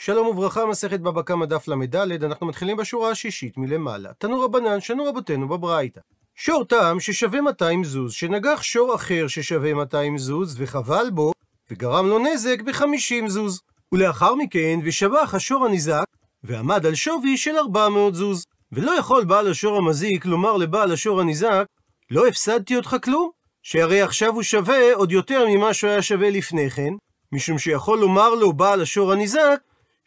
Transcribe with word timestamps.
שלום 0.00 0.26
וברכה, 0.26 0.66
מסכת 0.66 1.00
בבא 1.00 1.22
קמא 1.22 1.46
דף 1.46 1.68
ל"ד, 1.68 2.24
אנחנו 2.24 2.46
מתחילים 2.46 2.76
בשורה 2.76 3.10
השישית 3.10 3.56
מלמעלה. 3.56 4.10
תנו 4.18 4.40
רבנן, 4.40 4.80
שנו 4.80 5.04
רבותינו 5.04 5.48
בברייתא. 5.48 6.00
שור 6.34 6.64
תם 6.64 6.96
ששווה 7.00 7.40
200 7.40 7.84
זוז, 7.84 8.12
שנגח 8.12 8.62
שור 8.62 8.94
אחר 8.94 9.28
ששווה 9.28 9.74
200 9.74 10.18
זוז, 10.18 10.54
וחבל 10.58 11.10
בו, 11.10 11.32
וגרם 11.70 12.06
לו 12.06 12.18
נזק 12.18 12.62
ב-50 12.62 13.28
זוז. 13.28 13.60
ולאחר 13.92 14.34
מכן, 14.34 14.80
ושבח 14.84 15.34
השור 15.34 15.66
הניזק, 15.66 16.04
ועמד 16.44 16.86
על 16.86 16.94
שווי 16.94 17.36
של 17.36 17.56
400 17.56 18.14
זוז. 18.14 18.44
ולא 18.72 18.98
יכול 18.98 19.24
בעל 19.24 19.50
השור 19.50 19.76
המזיק 19.76 20.26
לומר 20.26 20.56
לבעל 20.56 20.92
השור 20.92 21.20
הניזק, 21.20 21.64
לא 22.10 22.26
הפסדתי 22.26 22.76
אותך 22.76 22.96
כלום, 23.04 23.30
שהרי 23.62 24.02
עכשיו 24.02 24.34
הוא 24.34 24.42
שווה 24.42 24.94
עוד 24.94 25.12
יותר 25.12 25.44
ממה 25.48 25.74
שהוא 25.74 25.90
היה 25.90 26.02
שווה 26.02 26.30
לפני 26.30 26.70
כן, 26.70 26.92
משום 27.32 27.58
שיכול 27.58 27.98
לומר 27.98 28.34
לו 28.34 28.52
בעל 28.52 28.82
השור 28.82 29.12
הניזק, 29.12 29.60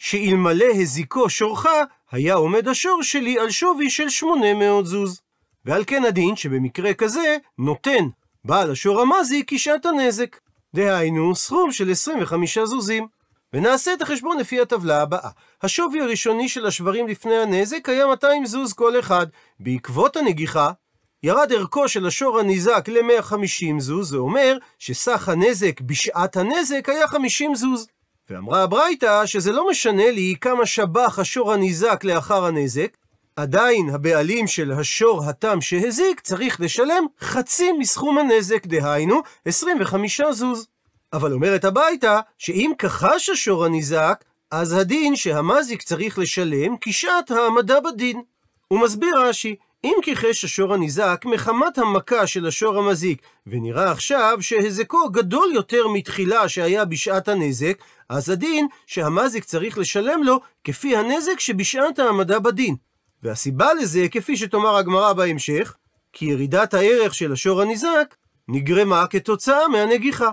שאלמלא 0.03 0.65
הזיקו 0.81 1.29
שורך, 1.29 1.65
היה 2.11 2.33
עומד 2.33 2.67
השור 2.67 3.03
שלי 3.03 3.39
על 3.39 3.49
שווי 3.49 3.89
של 3.89 4.09
800 4.09 4.85
זוז. 4.85 5.21
ועל 5.65 5.83
כן 5.87 6.05
הדין 6.05 6.35
שבמקרה 6.35 6.93
כזה 6.93 7.37
נותן 7.57 8.07
בעל 8.45 8.71
השור 8.71 9.01
המזיק 9.01 9.53
כשעת 9.53 9.85
הנזק. 9.85 10.37
דהיינו, 10.75 11.35
סכום 11.35 11.71
של 11.71 11.91
25 11.91 12.57
זוזים. 12.57 13.07
ונעשה 13.53 13.93
את 13.93 14.01
החשבון 14.01 14.37
לפי 14.37 14.61
הטבלה 14.61 15.01
הבאה. 15.01 15.29
השווי 15.63 16.01
הראשוני 16.01 16.49
של 16.49 16.65
השברים 16.65 17.07
לפני 17.07 17.37
הנזק 17.37 17.89
היה 17.89 18.07
200 18.07 18.45
זוז 18.45 18.73
כל 18.73 18.99
אחד. 18.99 19.27
בעקבות 19.59 20.17
הנגיחה, 20.17 20.71
ירד 21.23 21.51
ערכו 21.53 21.87
של 21.87 22.07
השור 22.07 22.39
הניזק 22.39 22.89
ל-150 22.89 23.79
זוז, 23.79 24.09
זה 24.09 24.17
אומר 24.17 24.57
שסך 24.79 25.29
הנזק 25.29 25.81
בשעת 25.81 26.37
הנזק 26.37 26.89
היה 26.89 27.07
50 27.07 27.55
זוז. 27.55 27.87
ואמרה 28.31 28.63
הברייתא 28.63 29.25
שזה 29.25 29.51
לא 29.51 29.69
משנה 29.69 30.11
לי 30.11 30.35
כמה 30.41 30.65
שבח 30.65 31.19
השור 31.19 31.53
הניזק 31.53 32.03
לאחר 32.03 32.45
הנזק, 32.45 32.97
עדיין 33.35 33.89
הבעלים 33.89 34.47
של 34.47 34.71
השור 34.71 35.23
התם 35.25 35.61
שהזיק 35.61 36.19
צריך 36.19 36.61
לשלם 36.61 37.05
חצי 37.21 37.71
מסכום 37.71 38.17
הנזק, 38.17 38.65
דהיינו 38.65 39.21
25 39.45 40.21
זוז. 40.31 40.67
אבל 41.13 41.33
אומרת 41.33 41.65
הביתה 41.65 42.19
שאם 42.37 42.71
כחש 42.77 43.29
השור 43.29 43.65
הניזק, 43.65 44.23
אז 44.51 44.73
הדין 44.73 45.15
שהמזיק 45.15 45.81
צריך 45.81 46.19
לשלם 46.19 46.75
כשעת 46.81 47.31
העמדה 47.31 47.79
בדין. 47.79 48.21
הוא 48.67 48.79
מסביר 48.79 49.19
רש"י, 49.19 49.55
אם 49.83 49.93
כיחש 50.01 50.43
השור 50.43 50.73
הניזק 50.73 51.25
מחמת 51.25 51.77
המכה 51.77 52.27
של 52.27 52.47
השור 52.47 52.77
המזיק, 52.77 53.21
ונראה 53.47 53.91
עכשיו 53.91 54.37
שהזקו 54.41 55.09
גדול 55.09 55.51
יותר 55.53 55.87
מתחילה 55.87 56.49
שהיה 56.49 56.85
בשעת 56.85 57.27
הנזק, 57.27 57.77
אז 58.09 58.29
הדין 58.29 58.67
שהמזיק 58.85 59.43
צריך 59.43 59.77
לשלם 59.77 60.23
לו 60.23 60.39
כפי 60.63 60.95
הנזק 60.95 61.39
שבשעת 61.39 61.99
העמדה 61.99 62.39
בדין. 62.39 62.75
והסיבה 63.23 63.73
לזה, 63.73 64.07
כפי 64.11 64.37
שתאמר 64.37 64.75
הגמרא 64.75 65.13
בהמשך, 65.13 65.75
כי 66.13 66.25
ירידת 66.25 66.73
הערך 66.73 67.13
של 67.13 67.31
השור 67.31 67.61
הניזק 67.61 68.15
נגרמה 68.47 69.07
כתוצאה 69.07 69.67
מהנגיחה. 69.67 70.29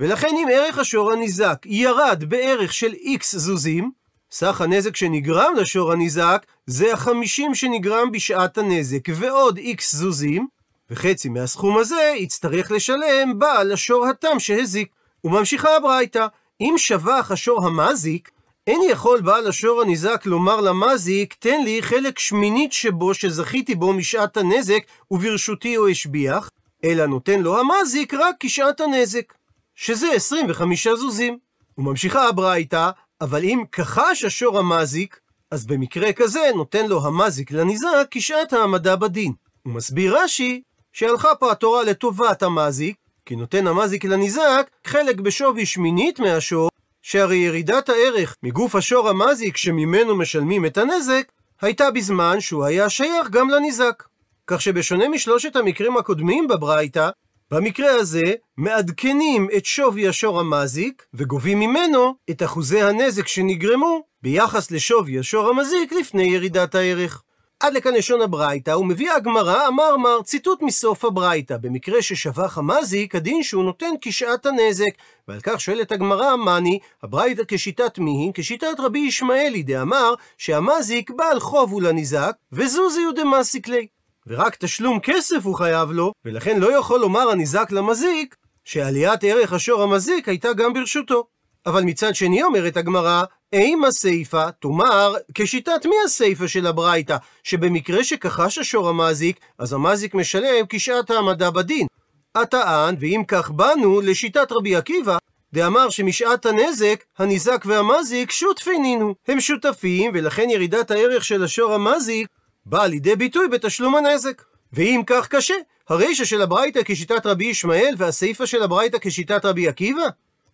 ולכן 0.00 0.28
אם 0.28 0.48
ערך 0.52 0.78
השור 0.78 1.12
הניזק 1.12 1.66
ירד 1.66 2.24
בערך 2.28 2.72
של 2.72 2.92
איקס 2.92 3.36
זוזים, 3.36 3.90
סך 4.30 4.60
הנזק 4.60 4.96
שנגרם 4.96 5.54
לשור 5.56 5.92
הניזק 5.92 6.46
זה 6.66 6.92
החמישים 6.92 7.54
שנגרם 7.54 8.12
בשעת 8.12 8.58
הנזק, 8.58 9.08
ועוד 9.14 9.58
איקס 9.58 9.94
זוזים, 9.94 10.46
וחצי 10.90 11.28
מהסכום 11.28 11.78
הזה 11.78 12.12
יצטרך 12.16 12.70
לשלם 12.70 13.38
בעל 13.38 13.72
השור 13.72 14.06
התם 14.06 14.38
שהזיק. 14.38 14.88
וממשיכה 15.24 15.76
הברייתא, 15.76 16.26
אם 16.60 16.74
שבח 16.76 17.30
השור 17.30 17.66
המזיק, 17.66 18.30
אין 18.66 18.80
יכול 18.90 19.20
בעל 19.20 19.46
השור 19.46 19.82
הניזק 19.82 20.22
לומר 20.26 20.60
למזיק, 20.60 21.34
תן 21.38 21.62
לי 21.64 21.82
חלק 21.82 22.18
שמינית 22.18 22.72
שבו 22.72 23.14
שזכיתי 23.14 23.74
בו 23.74 23.92
משעת 23.92 24.36
הנזק, 24.36 24.82
וברשותי 25.10 25.74
הוא 25.74 25.88
השביח, 25.88 26.50
אלא 26.84 27.06
נותן 27.06 27.40
לו 27.40 27.60
המזיק 27.60 28.14
רק 28.14 28.34
כשעת 28.40 28.80
הנזק, 28.80 29.34
שזה 29.74 30.12
25 30.14 30.88
זוזים. 30.88 31.38
וממשיכה 31.78 32.28
הברייתא, 32.28 32.90
אבל 33.20 33.44
אם 33.44 33.62
כחש 33.72 34.24
השור 34.24 34.58
המזיק, 34.58 35.20
אז 35.50 35.66
במקרה 35.66 36.12
כזה 36.12 36.50
נותן 36.54 36.86
לו 36.86 37.06
המזיק 37.06 37.50
לניזק 37.50 38.06
כשעת 38.10 38.52
העמדה 38.52 38.96
בדין. 38.96 39.32
הוא 39.62 39.74
מסביר 39.74 40.18
רש"י 40.18 40.62
שהלכה 40.92 41.34
פה 41.34 41.52
התורה 41.52 41.84
לטובת 41.84 42.42
המזיק, 42.42 42.96
כי 43.26 43.36
נותן 43.36 43.66
המזיק 43.66 44.04
לניזק 44.04 44.70
חלק 44.84 45.20
בשווי 45.20 45.66
שמינית 45.66 46.20
מהשור, 46.20 46.70
שהרי 47.02 47.36
ירידת 47.36 47.88
הערך 47.88 48.36
מגוף 48.42 48.74
השור 48.74 49.08
המזיק 49.08 49.56
שממנו 49.56 50.16
משלמים 50.16 50.66
את 50.66 50.78
הנזק, 50.78 51.32
הייתה 51.60 51.90
בזמן 51.90 52.40
שהוא 52.40 52.64
היה 52.64 52.90
שייך 52.90 53.30
גם 53.30 53.50
לניזק. 53.50 54.02
כך 54.46 54.60
שבשונה 54.62 55.08
משלושת 55.08 55.56
המקרים 55.56 55.96
הקודמים 55.96 56.48
בברייתא, 56.48 57.10
במקרה 57.50 57.94
הזה 57.94 58.32
מעדכנים 58.56 59.48
את 59.56 59.64
שווי 59.64 60.08
השור 60.08 60.40
המזיק 60.40 61.06
וגובים 61.14 61.60
ממנו 61.60 62.14
את 62.30 62.42
אחוזי 62.42 62.82
הנזק 62.82 63.26
שנגרמו 63.26 64.02
ביחס 64.22 64.70
לשווי 64.70 65.18
השור 65.18 65.48
המזיק 65.48 65.92
לפני 65.92 66.22
ירידת 66.22 66.74
הערך. 66.74 67.22
עד 67.60 67.74
לכאן 67.74 67.94
לשון 67.94 68.20
הברייתא, 68.20 68.70
ומביאה 68.70 69.16
הגמרא, 69.16 69.68
אמר 69.68 69.96
מר, 69.96 70.22
ציטוט 70.22 70.62
מסוף 70.62 71.04
הברייתא, 71.04 71.56
במקרה 71.56 72.02
ששבח 72.02 72.58
המזיק, 72.58 73.14
הדין 73.14 73.42
שהוא 73.42 73.64
נותן 73.64 73.90
כשעת 74.00 74.46
הנזק. 74.46 74.90
ועל 75.28 75.40
כך 75.42 75.60
שואלת 75.60 75.92
הגמרא, 75.92 76.36
מאני, 76.36 76.78
הברייתא 77.02 77.42
כשיטת 77.48 77.98
מי 77.98 78.30
כשיטת 78.34 78.80
רבי 78.80 78.98
ישמעאלי, 78.98 79.62
דאמר 79.62 80.14
שהמזיק 80.38 81.10
בעל 81.10 81.40
חוב 81.40 81.72
הוא 81.72 81.82
לניזק, 81.82 82.32
וזוזי 82.52 83.02
הוא 83.02 83.14
דמסיק 83.14 83.68
ליה. 83.68 83.97
ורק 84.28 84.56
תשלום 84.56 85.00
כסף 85.00 85.44
הוא 85.44 85.54
חייב 85.54 85.90
לו, 85.90 86.12
ולכן 86.24 86.60
לא 86.60 86.78
יכול 86.78 87.00
לומר 87.00 87.30
הניזק 87.30 87.72
למזיק, 87.72 88.36
שעליית 88.64 89.24
ערך 89.24 89.52
השור 89.52 89.82
המזיק 89.82 90.28
הייתה 90.28 90.52
גם 90.52 90.72
ברשותו. 90.72 91.24
אבל 91.66 91.82
מצד 91.82 92.14
שני 92.14 92.42
אומרת 92.42 92.76
הגמרא, 92.76 93.22
אימה 93.52 93.88
הסיפא, 93.88 94.50
תאמר, 94.60 95.14
כשיטת 95.34 95.86
מי 95.86 95.94
הסיפא 96.04 96.46
של 96.46 96.66
הברייתא, 96.66 97.16
שבמקרה 97.42 98.04
שכחש 98.04 98.58
השור 98.58 98.88
המזיק, 98.88 99.40
אז 99.58 99.72
המזיק 99.72 100.14
משלם 100.14 100.64
כשעת 100.68 101.10
העמדה 101.10 101.50
בדין. 101.50 101.86
הטען, 102.34 102.96
ואם 103.00 103.22
כך 103.28 103.50
באנו, 103.50 104.00
לשיטת 104.00 104.52
רבי 104.52 104.76
עקיבא, 104.76 105.18
דאמר 105.52 105.90
שמשעת 105.90 106.46
הנזק, 106.46 107.04
הניזק 107.18 107.64
והמזיק 107.66 108.30
שותפינין 108.30 109.00
הוא. 109.00 109.14
הם 109.28 109.40
שותפים, 109.40 110.10
ולכן 110.14 110.50
ירידת 110.50 110.90
הערך 110.90 111.24
של 111.24 111.44
השור 111.44 111.74
המזיק 111.74 112.28
באה 112.70 112.86
לידי 112.86 113.16
ביטוי 113.16 113.48
בתשלום 113.48 113.96
הנזק. 113.96 114.42
ואם 114.72 115.02
כך 115.06 115.28
קשה, 115.28 115.54
הרישא 115.88 116.24
של 116.24 116.42
הברייתא 116.42 116.80
כשיטת 116.84 117.26
רבי 117.26 117.44
ישמעאל 117.44 117.94
והסיפא 117.98 118.46
של 118.46 118.62
הברייתא 118.62 118.98
כשיטת 119.00 119.44
רבי 119.44 119.68
עקיבא? 119.68 120.06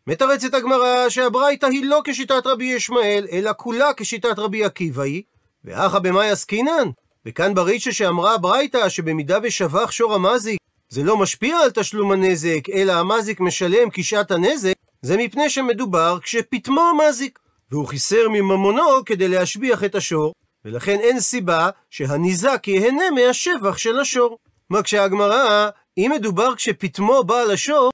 מתרצת 0.06 0.54
הגמרא 0.54 1.08
שהברייתא 1.08 1.66
היא 1.66 1.84
לא 1.84 2.00
כשיטת 2.04 2.46
רבי 2.46 2.64
ישמעאל, 2.64 3.26
אלא 3.32 3.50
כולה 3.56 3.90
כשיטת 3.96 4.38
רבי 4.38 4.64
עקיבא 4.64 5.02
היא, 5.02 5.22
ואחא 5.64 5.98
במאי 5.98 6.30
עסקינן? 6.30 6.88
וכאן 7.26 7.54
ברישא 7.54 7.92
שאמרה 7.92 8.34
הברייתא 8.34 8.88
שבמידה 8.88 9.38
ושבח 9.42 9.90
שור 9.90 10.14
המזיק, 10.14 10.58
זה 10.88 11.02
לא 11.02 11.16
משפיע 11.16 11.58
על 11.58 11.70
תשלום 11.70 12.12
הנזק, 12.12 12.68
אלא 12.72 12.92
המזיק 12.92 13.40
משלם 13.40 13.88
כשעת 13.92 14.30
הנזק, 14.30 14.74
זה 15.02 15.16
מפני 15.16 15.50
שמדובר 15.50 16.18
כשפטמו 16.22 16.80
המזיק, 16.80 17.38
והוא 17.70 17.86
חיסר 17.86 18.28
מממונו 18.28 19.04
כדי 19.06 19.28
להשביח 19.28 19.84
את 19.84 19.94
השור, 19.94 20.32
ולכן 20.64 21.00
אין 21.00 21.20
סיבה 21.20 21.70
שהניזק 21.90 22.68
ייהנה 22.68 23.10
מהשבח 23.10 23.76
של 23.76 24.00
השור. 24.00 24.38
מקשה 24.70 25.04
הגמרא, 25.04 25.68
אם 25.98 26.12
מדובר 26.14 26.54
כשפטמו 26.54 27.24
בעל 27.24 27.50
השור, 27.50 27.90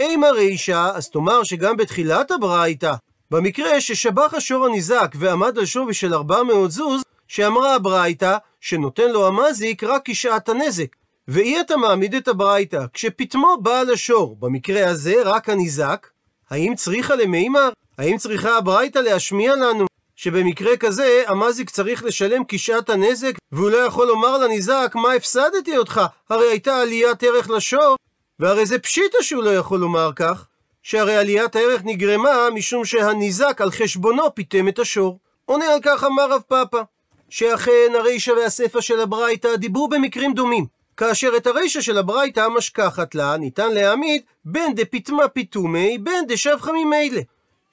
אימה 0.00 0.30
רישא, 0.30 0.90
אז 0.94 1.10
תאמר 1.10 1.42
שגם 1.42 1.76
בתחילת 1.76 2.30
הברייתא, 2.30 2.94
במקרה 3.30 3.80
ששבח 3.80 4.34
השור 4.34 4.66
הניזק 4.66 5.14
ועמד 5.18 5.58
על 5.58 5.66
שווי 5.66 5.94
של 5.94 6.14
400 6.14 6.70
זוז, 6.70 7.02
שאמרה 7.28 7.74
הברייתא 7.74 8.36
שנותן 8.60 9.10
לו 9.10 9.26
המזיק 9.26 9.84
רק 9.84 10.02
כשעת 10.04 10.48
הנזק. 10.48 10.96
ואי 11.28 11.60
אתה 11.60 11.76
מעמיד 11.76 12.14
את 12.14 12.28
הברייתא, 12.28 12.84
כשפטמו 12.92 13.56
בעל 13.62 13.92
השור, 13.92 14.36
במקרה 14.36 14.90
הזה 14.90 15.14
רק 15.24 15.48
הניזק, 15.48 16.06
האם 16.50 16.74
צריכה 16.74 17.14
למימר? 17.14 17.70
האם 17.98 18.16
צריכה 18.16 18.56
הברייתא 18.56 18.98
להשמיע 18.98 19.54
לנו 19.54 19.86
שבמקרה 20.24 20.76
כזה 20.76 21.22
המזיק 21.26 21.70
צריך 21.70 22.04
לשלם 22.04 22.42
כשעת 22.48 22.90
הנזק 22.90 23.32
והוא 23.52 23.70
לא 23.70 23.76
יכול 23.76 24.06
לומר 24.06 24.38
לניזק 24.38 24.92
מה 24.94 25.12
הפסדתי 25.12 25.76
אותך? 25.76 26.00
הרי 26.30 26.46
הייתה 26.46 26.76
עליית 26.76 27.22
ערך 27.22 27.50
לשור 27.50 27.96
והרי 28.38 28.66
זה 28.66 28.78
פשיטה 28.78 29.18
שהוא 29.20 29.42
לא 29.42 29.56
יכול 29.56 29.78
לומר 29.78 30.10
כך 30.16 30.46
שהרי 30.82 31.16
עליית 31.16 31.56
הערך 31.56 31.80
נגרמה 31.84 32.48
משום 32.54 32.84
שהניזק 32.84 33.60
על 33.60 33.70
חשבונו 33.70 34.34
פיתם 34.34 34.68
את 34.68 34.78
השור. 34.78 35.18
עונה 35.44 35.72
על 35.72 35.78
כך 35.82 36.04
אמר 36.04 36.30
רב 36.30 36.42
פאפא 36.48 36.82
שאכן 37.28 37.92
הרישא 37.94 38.30
והסיפא 38.30 38.80
של 38.80 39.00
הברייתא 39.00 39.56
דיברו 39.56 39.88
במקרים 39.88 40.34
דומים 40.34 40.66
כאשר 40.96 41.30
את 41.36 41.46
הרישא 41.46 41.80
של 41.80 41.98
הברייתא 41.98 42.40
המשכחת 42.40 43.14
לה 43.14 43.36
ניתן 43.36 43.72
להעמיד 43.72 44.22
בין 44.44 44.74
דפיטמה 44.74 45.28
פיתומי 45.28 45.98
בין 45.98 46.26
דשבחה 46.28 46.72
ממילא 46.72 47.20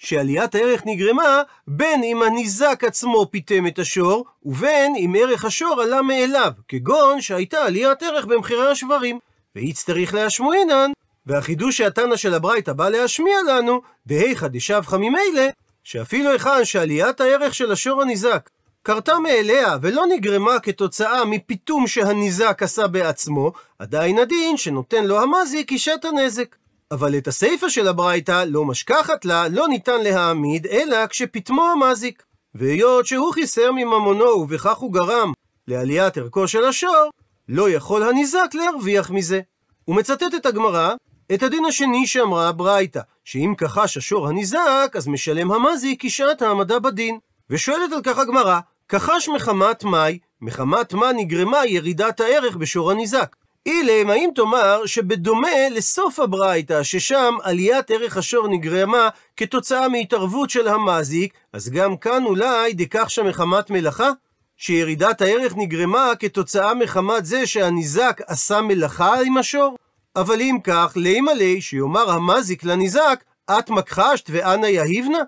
שעליית 0.03 0.55
הערך 0.55 0.81
נגרמה 0.85 1.41
בין 1.67 2.03
אם 2.03 2.23
הניזק 2.23 2.83
עצמו 2.87 3.27
פיתם 3.31 3.67
את 3.67 3.79
השור, 3.79 4.25
ובין 4.45 4.95
אם 4.95 5.15
ערך 5.19 5.45
השור 5.45 5.81
עלה 5.81 6.01
מאליו, 6.01 6.51
כגון 6.67 7.21
שהייתה 7.21 7.57
עליית 7.65 8.03
ערך 8.03 8.25
במחירי 8.25 8.71
השברים. 8.71 9.19
והצטריך 9.55 10.13
להשמועינן, 10.13 10.91
והחידוש 11.25 11.77
שהתנא 11.77 12.15
של 12.15 12.33
הברייתא 12.33 12.73
בא 12.73 12.89
להשמיע 12.89 13.37
לנו, 13.47 13.81
דהיכא 14.07 14.47
דשבחא 14.47 14.95
ממילא, 14.95 15.47
שאפילו 15.83 16.29
היכן 16.29 16.65
שעליית 16.65 17.21
הערך 17.21 17.53
של 17.53 17.71
השור 17.71 18.01
הניזק 18.01 18.49
קרתה 18.83 19.19
מאליה 19.19 19.77
ולא 19.81 20.03
נגרמה 20.09 20.59
כתוצאה 20.59 21.25
מפיתום 21.25 21.87
שהניזק 21.87 22.63
עשה 22.63 22.87
בעצמו, 22.87 23.51
עדיין 23.79 24.19
הדין 24.19 24.57
שנותן 24.57 25.05
לו 25.05 25.21
המזיק 25.21 25.71
אישת 25.71 26.05
הנזק. 26.05 26.55
אבל 26.91 27.17
את 27.17 27.27
הסיפא 27.27 27.69
של 27.69 27.87
הברייתא 27.87 28.43
לא 28.47 28.65
משכחת 28.65 29.25
לה, 29.25 29.47
לא 29.47 29.67
ניתן 29.67 30.01
להעמיד, 30.03 30.67
אלא 30.67 31.07
כשפיטמו 31.07 31.69
המזיק. 31.69 32.23
והיות 32.55 33.05
שהוא 33.05 33.33
חיסר 33.33 33.71
מממונו 33.71 34.25
ובכך 34.25 34.77
הוא 34.77 34.93
גרם 34.93 35.31
לעליית 35.67 36.17
ערכו 36.17 36.47
של 36.47 36.65
השור, 36.65 37.09
לא 37.49 37.69
יכול 37.69 38.03
הניזק 38.03 38.49
להרוויח 38.53 39.11
מזה. 39.11 39.41
הוא 39.85 39.95
מצטט 39.95 40.35
את 40.35 40.45
הגמרא, 40.45 40.93
את 41.33 41.43
הדין 41.43 41.65
השני 41.65 42.07
שאמרה 42.07 42.49
הברייתא, 42.49 43.01
שאם 43.25 43.53
כחש 43.57 43.97
השור 43.97 44.27
הניזק, 44.27 44.93
אז 44.95 45.07
משלם 45.07 45.51
המזיק 45.51 46.05
כשעת 46.05 46.41
העמדה 46.41 46.79
בדין. 46.79 47.19
ושואלת 47.49 47.91
על 47.93 48.01
כך 48.03 48.17
הגמרא, 48.17 48.59
כחש 48.89 49.29
מחמת 49.29 49.83
מאי, 49.83 50.19
מחמת 50.41 50.93
מה 50.93 51.13
נגרמה 51.13 51.65
ירידת 51.65 52.19
הערך 52.19 52.55
בשור 52.55 52.91
הניזק. 52.91 53.35
אילם, 53.65 54.09
האם 54.09 54.29
תאמר 54.35 54.85
שבדומה 54.85 55.69
לסוף 55.71 56.19
הברייתא, 56.19 56.83
ששם 56.83 57.33
עליית 57.43 57.91
ערך 57.91 58.17
השור 58.17 58.47
נגרמה 58.47 59.09
כתוצאה 59.37 59.87
מהתערבות 59.89 60.49
של 60.49 60.67
המזיק, 60.67 61.33
אז 61.53 61.69
גם 61.69 61.97
כאן 61.97 62.25
אולי 62.25 62.73
דקח 62.73 63.09
שם 63.09 63.27
מחמת 63.27 63.69
מלאכה? 63.69 64.09
שירידת 64.57 65.21
הערך 65.21 65.53
נגרמה 65.57 66.11
כתוצאה 66.19 66.73
מחמת 66.73 67.25
זה 67.25 67.47
שהניזק 67.47 68.21
עשה 68.27 68.61
מלאכה 68.61 69.13
עם 69.25 69.37
השור? 69.37 69.77
אבל 70.15 70.41
אם 70.41 70.57
כך, 70.63 70.93
לימה 70.95 71.33
לי 71.33 71.61
שיאמר 71.61 72.11
המזיק 72.11 72.63
לניזק, 72.63 73.23
את 73.51 73.69
מכחשת 73.69 74.29
ואנה 74.29 74.69
יהיבנה? 74.69 75.19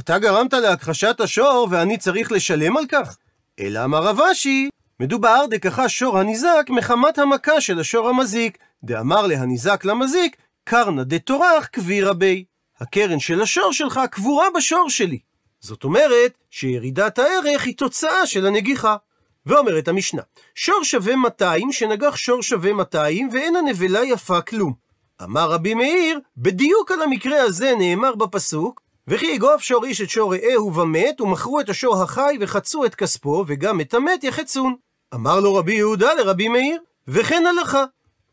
אתה 0.00 0.18
גרמת 0.18 0.52
להכחשת 0.52 1.20
השור 1.20 1.68
ואני 1.70 1.98
צריך 1.98 2.32
לשלם 2.32 2.76
על 2.76 2.84
כך? 2.88 3.16
אלא 3.60 3.84
אמר 3.84 4.02
רב 4.02 4.20
אשי, 4.20 4.68
מדובר 5.00 5.44
דכחש 5.50 5.98
שור 5.98 6.18
הניזק 6.18 6.66
מחמת 6.68 7.18
המכה 7.18 7.60
של 7.60 7.80
השור 7.80 8.08
המזיק, 8.08 8.58
דאמר 8.84 9.26
להניזק 9.26 9.84
למזיק, 9.84 10.36
קרנא 10.64 11.02
דתורח 11.02 11.66
קבירה 11.66 12.12
בי. 12.12 12.44
הקרן 12.80 13.18
של 13.18 13.42
השור 13.42 13.72
שלך 13.72 14.00
קבורה 14.10 14.46
בשור 14.56 14.90
שלי. 14.90 15.18
זאת 15.60 15.84
אומרת 15.84 16.38
שירידת 16.50 17.18
הערך 17.18 17.64
היא 17.64 17.76
תוצאה 17.76 18.26
של 18.26 18.46
הנגיחה. 18.46 18.96
ואומרת 19.46 19.88
המשנה, 19.88 20.22
שור 20.54 20.84
שווה 20.84 21.16
200 21.16 21.72
שנגח 21.72 22.16
שור 22.16 22.42
שווה 22.42 22.72
200 22.72 23.28
ואין 23.32 23.56
הנבלה 23.56 24.04
יפה 24.04 24.40
כלום. 24.40 24.72
אמר 25.22 25.50
רבי 25.50 25.74
מאיר, 25.74 26.20
בדיוק 26.36 26.92
על 26.92 27.02
המקרה 27.02 27.42
הזה 27.42 27.74
נאמר 27.78 28.14
בפסוק, 28.14 28.80
וכי 29.08 29.26
יגוף 29.26 29.62
שור 29.62 29.84
איש 29.84 30.00
את 30.00 30.10
שור 30.10 30.34
רעהו 30.34 30.74
ומת, 30.74 31.20
ומכרו 31.20 31.60
את 31.60 31.68
השור 31.68 32.02
החי 32.02 32.36
וחצו 32.40 32.84
את 32.84 32.94
כספו, 32.94 33.44
וגם 33.46 33.80
את 33.80 33.94
המת 33.94 34.24
יחצון. 34.24 34.74
אמר 35.14 35.40
לו 35.40 35.54
רבי 35.54 35.74
יהודה 35.74 36.14
לרבי 36.14 36.48
מאיר, 36.48 36.80
וכן 37.08 37.44
הלכה. 37.46 37.84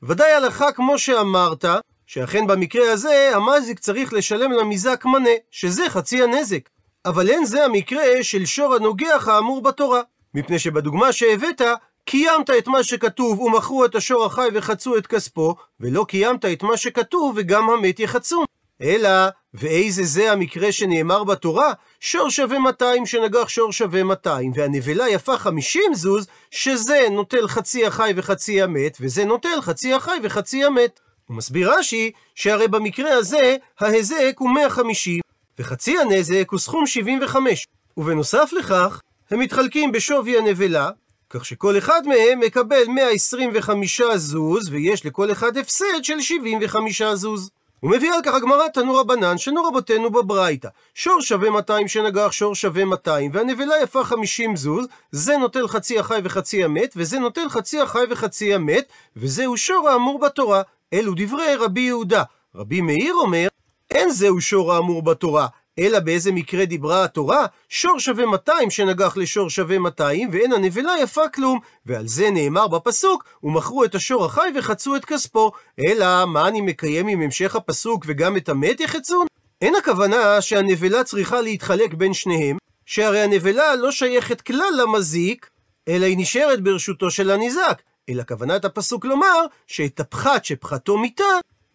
ודאי 0.04 0.32
הלכה 0.32 0.72
כמו 0.72 0.98
שאמרת, 1.00 1.66
שאכן 2.08 2.48
במקרה 2.48 2.92
הזה 2.92 3.32
המזיק 3.34 3.80
צריך 3.80 4.14
לשלם 4.14 4.52
למיזק 4.52 5.06
מנה, 5.06 5.30
שזה 5.52 5.90
חצי 5.90 6.24
הנזק. 6.24 6.70
אבל 7.06 7.30
אין 7.30 7.46
זה 7.46 7.66
המקרה 7.66 8.04
של 8.22 8.46
שור 8.46 8.76
הנוגח 8.76 9.28
האמור 9.28 9.62
בתורה. 9.62 10.02
מפני 10.34 10.60
שבדוגמה 10.60 11.12
שהבאת, 11.12 11.62
קיימת 12.06 12.50
את 12.50 12.68
מה 12.68 12.84
שכתוב 12.84 13.40
ומכרו 13.40 13.86
את 13.86 13.96
השור 13.96 14.26
החי 14.26 14.48
וחצו 14.54 14.98
את 14.98 15.08
כספו, 15.08 15.56
ולא 15.80 16.06
קיימת 16.08 16.46
את 16.46 16.64
מה 16.64 16.78
שכתוב 16.78 17.34
וגם 17.38 17.70
המת 17.70 18.00
יחצון. 18.00 18.46
אלא, 18.82 19.10
ואיזה 19.54 20.04
זה 20.04 20.32
המקרה 20.32 20.72
שנאמר 20.72 21.24
בתורה? 21.24 21.74
שור 22.00 22.30
שווה 22.30 22.60
200 22.60 23.06
שנגח 23.06 23.50
שור 23.50 23.72
שווה 23.72 24.04
200, 24.04 24.52
והנבלה 24.56 25.10
יפה 25.10 25.38
50 25.38 25.94
זוז, 25.94 26.28
שזה 26.52 27.08
נוטל 27.12 27.48
חצי 27.48 27.86
החי 27.86 28.14
וחצי 28.16 28.62
המת, 28.62 28.98
וזה 29.02 29.26
נוטל 29.26 29.62
חצי 29.62 29.94
החי 29.94 30.18
וחצי 30.24 30.64
המת. 30.64 31.00
הוא 31.28 31.38
מסביר 31.38 31.72
רש"י, 31.74 32.12
שהרי 32.36 32.68
במקרה 32.68 33.14
הזה, 33.14 33.56
ההיזק 33.80 34.34
הוא 34.38 34.50
150, 34.50 35.22
וחצי 35.60 35.98
הנזק 35.98 36.48
הוא 36.52 36.60
סכום 36.60 36.88
75. 36.88 37.68
ובנוסף 37.98 38.50
לכך, 38.60 39.02
הם 39.32 39.40
מתחלקים 39.40 39.92
בשווי 39.92 40.38
הנבלה, 40.38 40.90
כך 41.30 41.46
שכל 41.46 41.78
אחד 41.78 42.02
מהם 42.06 42.40
מקבל 42.40 42.84
125 42.88 44.02
זוז, 44.16 44.70
ויש 44.70 45.06
לכל 45.06 45.32
אחד 45.32 45.58
הפסד 45.58 46.04
של 46.04 46.22
75 46.22 47.02
זוז. 47.02 47.50
הוא 47.86 47.92
מביא 47.92 48.14
על 48.14 48.20
כך 48.24 48.34
הגמרא 48.34 48.68
תנו 48.68 48.96
רבנן, 48.96 49.38
שנו 49.38 49.64
רבותינו 49.64 50.10
בברייתא. 50.10 50.70
שור 50.94 51.22
שווה 51.22 51.50
200 51.50 51.88
שנגח, 51.88 52.32
שור 52.32 52.56
שווה 52.56 52.86
200, 52.86 53.32
והנבלה 53.34 53.74
יפה 53.84 54.04
50 54.04 54.56
זוז, 54.56 54.86
זה 55.12 55.38
נוטל 55.38 55.68
חצי 55.68 56.00
החי 56.00 56.20
וחצי 56.24 56.64
המת, 56.64 56.94
וזה 56.96 57.20
נוטל 57.20 57.50
חצי 57.50 57.82
החי 57.82 58.04
וחצי 58.10 58.54
המת, 58.54 58.86
וזהו 59.16 59.58
שור 59.58 59.90
האמור 59.90 60.20
בתורה. 60.20 60.62
אלו 60.94 61.14
דברי 61.16 61.56
רבי 61.56 61.82
יהודה. 61.82 62.24
רבי 62.56 62.82
מאיר 62.82 63.14
אומר, 63.14 63.48
אין 63.92 64.10
זהו 64.10 64.42
שור 64.42 64.74
האמור 64.74 65.02
בתורה, 65.02 65.48
אלא 65.80 66.00
באיזה 66.00 66.32
מקרה 66.32 66.66
דיברה 66.66 67.04
התורה? 67.04 67.46
שור 67.70 68.00
שווה 68.00 68.26
200 68.26 68.70
שנגח 68.70 69.18
לשור 69.18 69.50
שווה 69.50 69.80
200, 69.80 70.30
ואין 70.32 70.54
הנבלה 70.54 70.92
יפה 71.02 71.30
כלום. 71.30 71.60
ועל 71.86 72.08
זה 72.08 72.30
נאמר 72.32 72.68
בפסוק, 72.68 73.24
ומכרו 73.44 73.86
את 73.86 73.96
השור 73.96 74.26
החי 74.26 74.50
וחצו 74.56 74.96
את 74.96 75.06
כספו. 75.06 75.52
אלא, 75.88 76.26
מה 76.26 76.48
אני 76.48 76.62
מקיים 76.62 77.08
עם 77.08 77.22
המשך 77.22 77.56
הפסוק 77.56 78.06
וגם 78.08 78.38
את 78.38 78.50
המת 78.50 78.80
יחצון? 78.80 79.28
אין 79.62 79.76
הכוונה 79.76 80.42
שהנבלה 80.42 81.04
צריכה 81.04 81.42
להתחלק 81.42 81.94
בין 81.94 82.14
שניהם, 82.14 82.58
שהרי 82.86 83.22
הנבלה 83.22 83.76
לא 83.76 83.92
שייכת 83.92 84.42
כלל 84.42 84.74
למזיק, 84.82 85.50
אלא 85.88 86.06
היא 86.06 86.18
נשארת 86.18 86.62
ברשותו 86.62 87.12
של 87.12 87.32
הניזק. 87.32 87.82
אלא 88.10 88.24
כוונת 88.24 88.66
הפסוק 88.66 89.06
לומר, 89.06 89.46
שאת 89.68 90.00
הפחת 90.00 90.46
שפחתו 90.46 90.98
מיתה, 90.98 91.24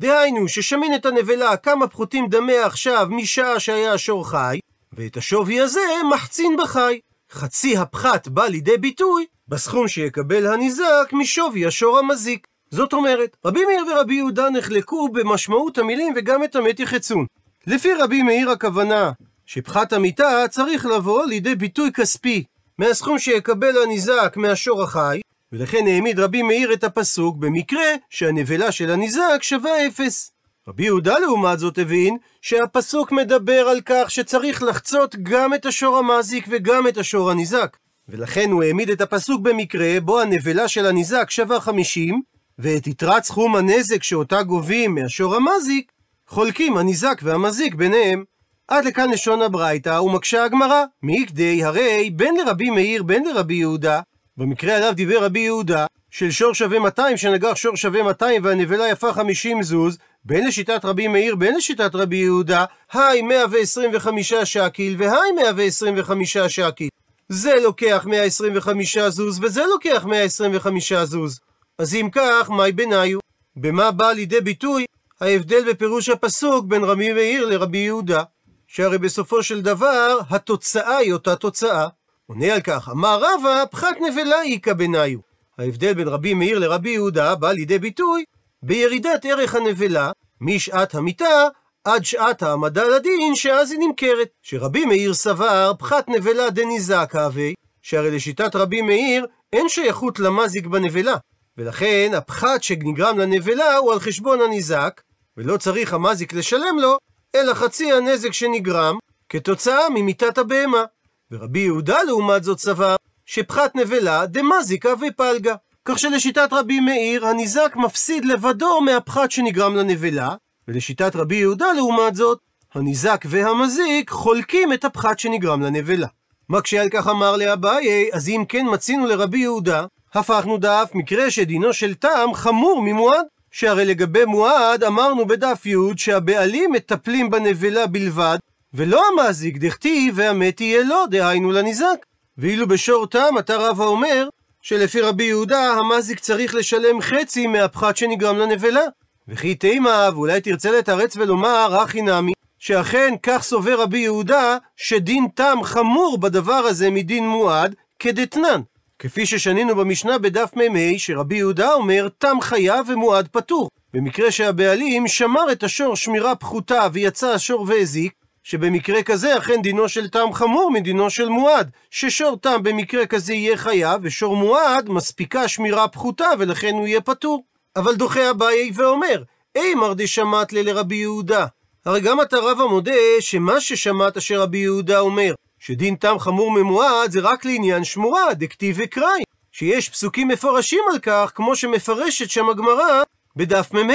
דהיינו, 0.00 0.48
ששמין 0.48 0.94
את 0.94 1.06
הנבלה 1.06 1.56
כמה 1.56 1.86
פחותים 1.86 2.28
דמיה 2.28 2.66
עכשיו 2.66 3.06
משעה 3.10 3.60
שהיה 3.60 3.92
השור 3.92 4.30
חי, 4.30 4.58
ואת 4.92 5.16
השווי 5.16 5.60
הזה 5.60 5.80
מחצין 6.14 6.56
בחי. 6.56 7.00
חצי 7.32 7.76
הפחת 7.76 8.28
בא 8.28 8.46
לידי 8.46 8.76
ביטוי 8.78 9.26
בסכום 9.48 9.88
שיקבל 9.88 10.46
הניזק 10.46 11.12
משווי 11.12 11.66
השור 11.66 11.98
המזיק. 11.98 12.46
זאת 12.70 12.92
אומרת, 12.92 13.36
רבי 13.44 13.64
מאיר 13.64 13.84
ורבי 13.86 14.14
יהודה 14.14 14.50
נחלקו 14.50 15.08
במשמעות 15.08 15.78
המילים 15.78 16.12
וגם 16.16 16.44
את 16.44 16.56
המת 16.56 16.80
יחצון. 16.80 17.26
לפי 17.66 17.94
רבי 17.94 18.22
מאיר 18.22 18.50
הכוונה 18.50 19.12
שפחת 19.46 19.92
המיתה 19.92 20.44
צריך 20.50 20.86
לבוא 20.86 21.26
לידי 21.26 21.54
ביטוי 21.54 21.92
כספי 21.92 22.44
מהסכום 22.78 23.18
שיקבל 23.18 23.82
הניזק 23.82 24.34
מהשור 24.36 24.82
החי, 24.82 25.20
ולכן 25.52 25.86
העמיד 25.86 26.20
רבי 26.20 26.42
מאיר 26.42 26.72
את 26.72 26.84
הפסוק 26.84 27.36
במקרה 27.36 27.94
שהנבלה 28.10 28.72
של 28.72 28.90
הניזק 28.90 29.38
שווה 29.40 29.86
אפס. 29.86 30.32
רבי 30.68 30.84
יהודה 30.84 31.18
לעומת 31.18 31.58
זאת 31.58 31.78
הבין 31.78 32.16
שהפסוק 32.42 33.12
מדבר 33.12 33.68
על 33.68 33.80
כך 33.84 34.10
שצריך 34.10 34.62
לחצות 34.62 35.16
גם 35.22 35.54
את 35.54 35.66
השור 35.66 35.98
המזיק 35.98 36.46
וגם 36.50 36.88
את 36.88 36.96
השור 36.98 37.30
הניזק. 37.30 37.76
ולכן 38.08 38.50
הוא 38.50 38.62
העמיד 38.62 38.90
את 38.90 39.00
הפסוק 39.00 39.40
במקרה 39.40 40.00
בו 40.00 40.20
הנבלה 40.20 40.68
של 40.68 40.86
הניזק 40.86 41.30
שווה 41.30 41.60
50, 41.60 42.22
ואת 42.58 42.86
יתרת 42.86 43.24
סכום 43.24 43.56
הנזק 43.56 44.02
שאותה 44.02 44.42
גובים 44.42 44.94
מהשור 44.94 45.36
המזיק, 45.36 45.92
חולקים 46.26 46.76
הניזק 46.76 47.20
והמזיק 47.22 47.74
ביניהם. 47.74 48.24
עד 48.68 48.84
לכאן 48.84 49.10
לשון 49.10 49.42
הברייתא, 49.42 50.00
ומקשה 50.00 50.44
הגמרא, 50.44 50.84
מכדי 51.02 51.64
הרי 51.64 52.10
בין 52.10 52.36
לרבי 52.36 52.70
מאיר 52.70 53.02
בין 53.02 53.24
לרבי 53.24 53.54
יהודה, 53.54 54.00
במקרה 54.40 54.76
עליו 54.76 54.92
דיבר 54.94 55.24
רבי 55.24 55.40
יהודה, 55.40 55.86
של 56.10 56.30
שור 56.30 56.54
שווה 56.54 56.78
200 56.78 57.16
שנגח 57.16 57.56
שור 57.56 57.76
שווה 57.76 58.02
200 58.02 58.44
והנבלה 58.44 58.88
יפה 58.88 59.12
50 59.12 59.62
זוז, 59.62 59.98
בין 60.24 60.46
לשיטת 60.46 60.84
רבי 60.84 61.08
מאיר 61.08 61.36
בין 61.36 61.56
לשיטת 61.56 61.94
רבי 61.94 62.16
יהודה, 62.16 62.64
היי 62.92 63.22
125 63.22 64.34
שקיל 64.34 64.96
והי 64.98 65.32
125 65.36 66.36
שקיל. 66.36 66.88
זה 67.28 67.54
לוקח 67.62 68.06
125 68.06 68.98
זוז 68.98 69.38
וזה 69.42 69.62
לוקח 69.70 70.04
125 70.04 70.92
זוז. 70.92 71.40
אז 71.78 71.94
אם 71.94 72.08
כך, 72.12 72.50
מהי 72.50 72.72
ביניו? 72.72 73.18
במה 73.56 73.90
בא 73.90 74.12
לידי 74.12 74.40
ביטוי 74.40 74.84
ההבדל 75.20 75.72
בפירוש 75.72 76.08
הפסוק 76.08 76.64
בין 76.64 76.84
רבי 76.84 77.12
מאיר 77.12 77.46
לרבי 77.46 77.78
יהודה? 77.78 78.22
שהרי 78.66 78.98
בסופו 78.98 79.42
של 79.42 79.62
דבר, 79.62 80.18
התוצאה 80.30 80.96
היא 80.96 81.12
אותה 81.12 81.36
תוצאה. 81.36 81.88
עונה 82.30 82.54
על 82.54 82.60
כך, 82.60 82.88
אמר 82.88 83.20
רבא, 83.22 83.64
פחת 83.70 83.96
נבלה 84.00 84.42
איכא 84.42 84.72
בניו. 84.72 85.18
ההבדל 85.58 85.94
בין 85.94 86.08
רבי 86.08 86.34
מאיר 86.34 86.58
לרבי 86.58 86.90
יהודה 86.90 87.34
בא 87.34 87.52
לידי 87.52 87.78
ביטוי 87.78 88.24
בירידת 88.62 89.24
ערך 89.24 89.54
הנבלה 89.54 90.10
משעת 90.40 90.94
המיתה 90.94 91.48
עד 91.84 92.04
שעת 92.04 92.42
העמדה 92.42 92.84
לדין, 92.88 93.34
שאז 93.34 93.70
היא 93.70 93.80
נמכרת. 93.80 94.28
שרבי 94.42 94.84
מאיר 94.84 95.14
סבר, 95.14 95.72
פחת 95.78 96.08
נבלה 96.08 96.50
דניזק 96.50 97.12
הווה, 97.14 97.50
שהרי 97.82 98.10
לשיטת 98.10 98.56
רבי 98.56 98.82
מאיר, 98.82 99.26
אין 99.52 99.68
שייכות 99.68 100.18
למזיק 100.18 100.66
בנבלה, 100.66 101.16
ולכן 101.58 102.12
הפחת 102.16 102.62
שנגרם 102.62 103.18
לנבלה 103.18 103.76
הוא 103.76 103.92
על 103.92 104.00
חשבון 104.00 104.40
הניזק, 104.40 105.00
ולא 105.36 105.56
צריך 105.56 105.94
המזיק 105.94 106.32
לשלם 106.32 106.78
לו, 106.80 106.98
אלא 107.34 107.54
חצי 107.54 107.92
הנזק 107.92 108.32
שנגרם 108.32 108.98
כתוצאה 109.28 109.90
ממיתת 109.90 110.38
הבהמה. 110.38 110.84
ורבי 111.32 111.58
יהודה 111.58 112.02
לעומת 112.02 112.44
זאת 112.44 112.58
סבר 112.58 112.96
שפחת 113.26 113.76
נבלה 113.76 114.26
דמזיקה 114.26 114.88
ופלגה. 115.00 115.54
כך 115.84 115.98
שלשיטת 115.98 116.48
רבי 116.52 116.80
מאיר 116.80 117.26
הניזק 117.26 117.72
מפסיד 117.76 118.24
לבדו 118.24 118.80
מהפחת 118.80 119.30
שנגרם 119.30 119.76
לנבלה, 119.76 120.34
ולשיטת 120.68 121.16
רבי 121.16 121.36
יהודה 121.36 121.72
לעומת 121.72 122.14
זאת, 122.14 122.38
הניזק 122.74 123.24
והמזיק 123.28 124.10
חולקים 124.10 124.72
את 124.72 124.84
הפחת 124.84 125.18
שנגרם 125.18 125.62
לנבלה. 125.62 126.06
מה 126.48 126.60
כשעל 126.60 126.88
כך 126.88 127.08
אמר 127.08 127.36
לאביי, 127.36 128.10
אז 128.12 128.28
אם 128.28 128.44
כן 128.48 128.66
מצינו 128.72 129.06
לרבי 129.06 129.38
יהודה, 129.38 129.86
הפכנו 130.14 130.58
דף 130.58 130.90
מקרה 130.94 131.30
שדינו 131.30 131.72
של 131.72 131.94
טעם 131.94 132.34
חמור 132.34 132.82
ממועד. 132.82 133.26
שהרי 133.52 133.84
לגבי 133.84 134.24
מועד 134.24 134.84
אמרנו 134.84 135.26
בדף 135.26 135.66
י' 135.66 135.74
שהבעלים 135.96 136.72
מטפלים 136.72 137.30
בנבלה 137.30 137.86
בלבד, 137.86 138.38
ולא 138.74 139.02
המזיק, 139.08 139.56
דכתיב 139.56 140.14
והמת 140.16 140.60
יהיה 140.60 140.82
לו, 140.82 141.06
דהיינו 141.06 141.52
לניזק. 141.52 142.06
ואילו 142.38 142.68
בשור 142.68 143.06
תם 143.06 143.38
אתה 143.38 143.56
רבא 143.56 143.84
אומר, 143.84 144.28
שלפי 144.62 145.00
רבי 145.00 145.24
יהודה 145.24 145.72
המזיק 145.72 146.18
צריך 146.18 146.54
לשלם 146.54 147.00
חצי 147.00 147.46
מהפחת 147.46 147.96
שנגרם 147.96 148.38
לנבלה. 148.38 148.84
וכי 149.28 149.54
תימה, 149.54 150.08
ואולי 150.14 150.40
תרצה 150.40 150.70
לתרץ 150.70 151.16
ולומר, 151.16 151.84
אחי 151.84 152.02
נמי, 152.02 152.32
שאכן 152.58 153.14
כך 153.22 153.42
סובר 153.42 153.80
רבי 153.80 153.98
יהודה, 153.98 154.56
שדין 154.76 155.26
תם 155.34 155.58
חמור 155.62 156.18
בדבר 156.18 156.52
הזה 156.52 156.90
מדין 156.90 157.28
מועד, 157.28 157.74
כדתנן. 157.98 158.60
כפי 158.98 159.26
ששנינו 159.26 159.74
במשנה 159.74 160.18
בדף 160.18 160.50
מ"ה, 160.56 160.98
שרבי 160.98 161.36
יהודה 161.36 161.72
אומר, 161.72 162.08
תם 162.18 162.36
חייב 162.40 162.88
ומועד 162.88 163.28
פטור. 163.28 163.68
במקרה 163.94 164.30
שהבעלים 164.30 165.08
שמר 165.08 165.52
את 165.52 165.62
השור 165.62 165.96
שמירה 165.96 166.34
פחותה 166.34 166.86
ויצא 166.92 167.28
השור 167.28 167.64
והזיק, 167.68 168.12
שבמקרה 168.44 169.02
כזה 169.02 169.38
אכן 169.38 169.62
דינו 169.62 169.88
של 169.88 170.08
תם 170.08 170.32
חמור 170.32 170.70
מדינו 170.70 171.10
של 171.10 171.28
מועד, 171.28 171.70
ששור 171.90 172.36
תם 172.42 172.62
במקרה 172.62 173.06
כזה 173.06 173.34
יהיה 173.34 173.56
חייב, 173.56 174.00
ושור 174.04 174.36
מועד 174.36 174.88
מספיקה 174.88 175.48
שמירה 175.48 175.88
פחותה 175.88 176.28
ולכן 176.38 176.74
הוא 176.74 176.86
יהיה 176.86 177.00
פטור. 177.00 177.44
אבל 177.76 177.94
דוחה 177.94 178.30
אביי 178.30 178.70
ואומר, 178.74 179.22
אימר 179.56 179.92
דשמט 179.96 180.52
לרבי 180.52 180.96
יהודה. 180.96 181.46
הרי 181.86 182.00
גם 182.00 182.20
אתה 182.20 182.36
רבא 182.36 182.64
מודה 182.64 182.92
שמה 183.20 183.60
ששמעת 183.60 184.22
שרבי 184.22 184.58
יהודה 184.58 185.00
אומר, 185.00 185.34
שדין 185.58 185.96
תם 185.96 186.18
חמור 186.18 186.50
ממועד 186.50 187.10
זה 187.10 187.20
רק 187.20 187.44
לעניין 187.44 187.84
שמורה, 187.84 188.34
דכתיב 188.34 188.76
וקראי. 188.78 189.22
שיש 189.52 189.88
פסוקים 189.88 190.28
מפורשים 190.28 190.84
על 190.92 190.98
כך, 190.98 191.32
כמו 191.34 191.56
שמפרשת 191.56 192.30
שם 192.30 192.48
הגמרא 192.48 193.02
בדף 193.36 193.72
מ"ה. 193.74 193.94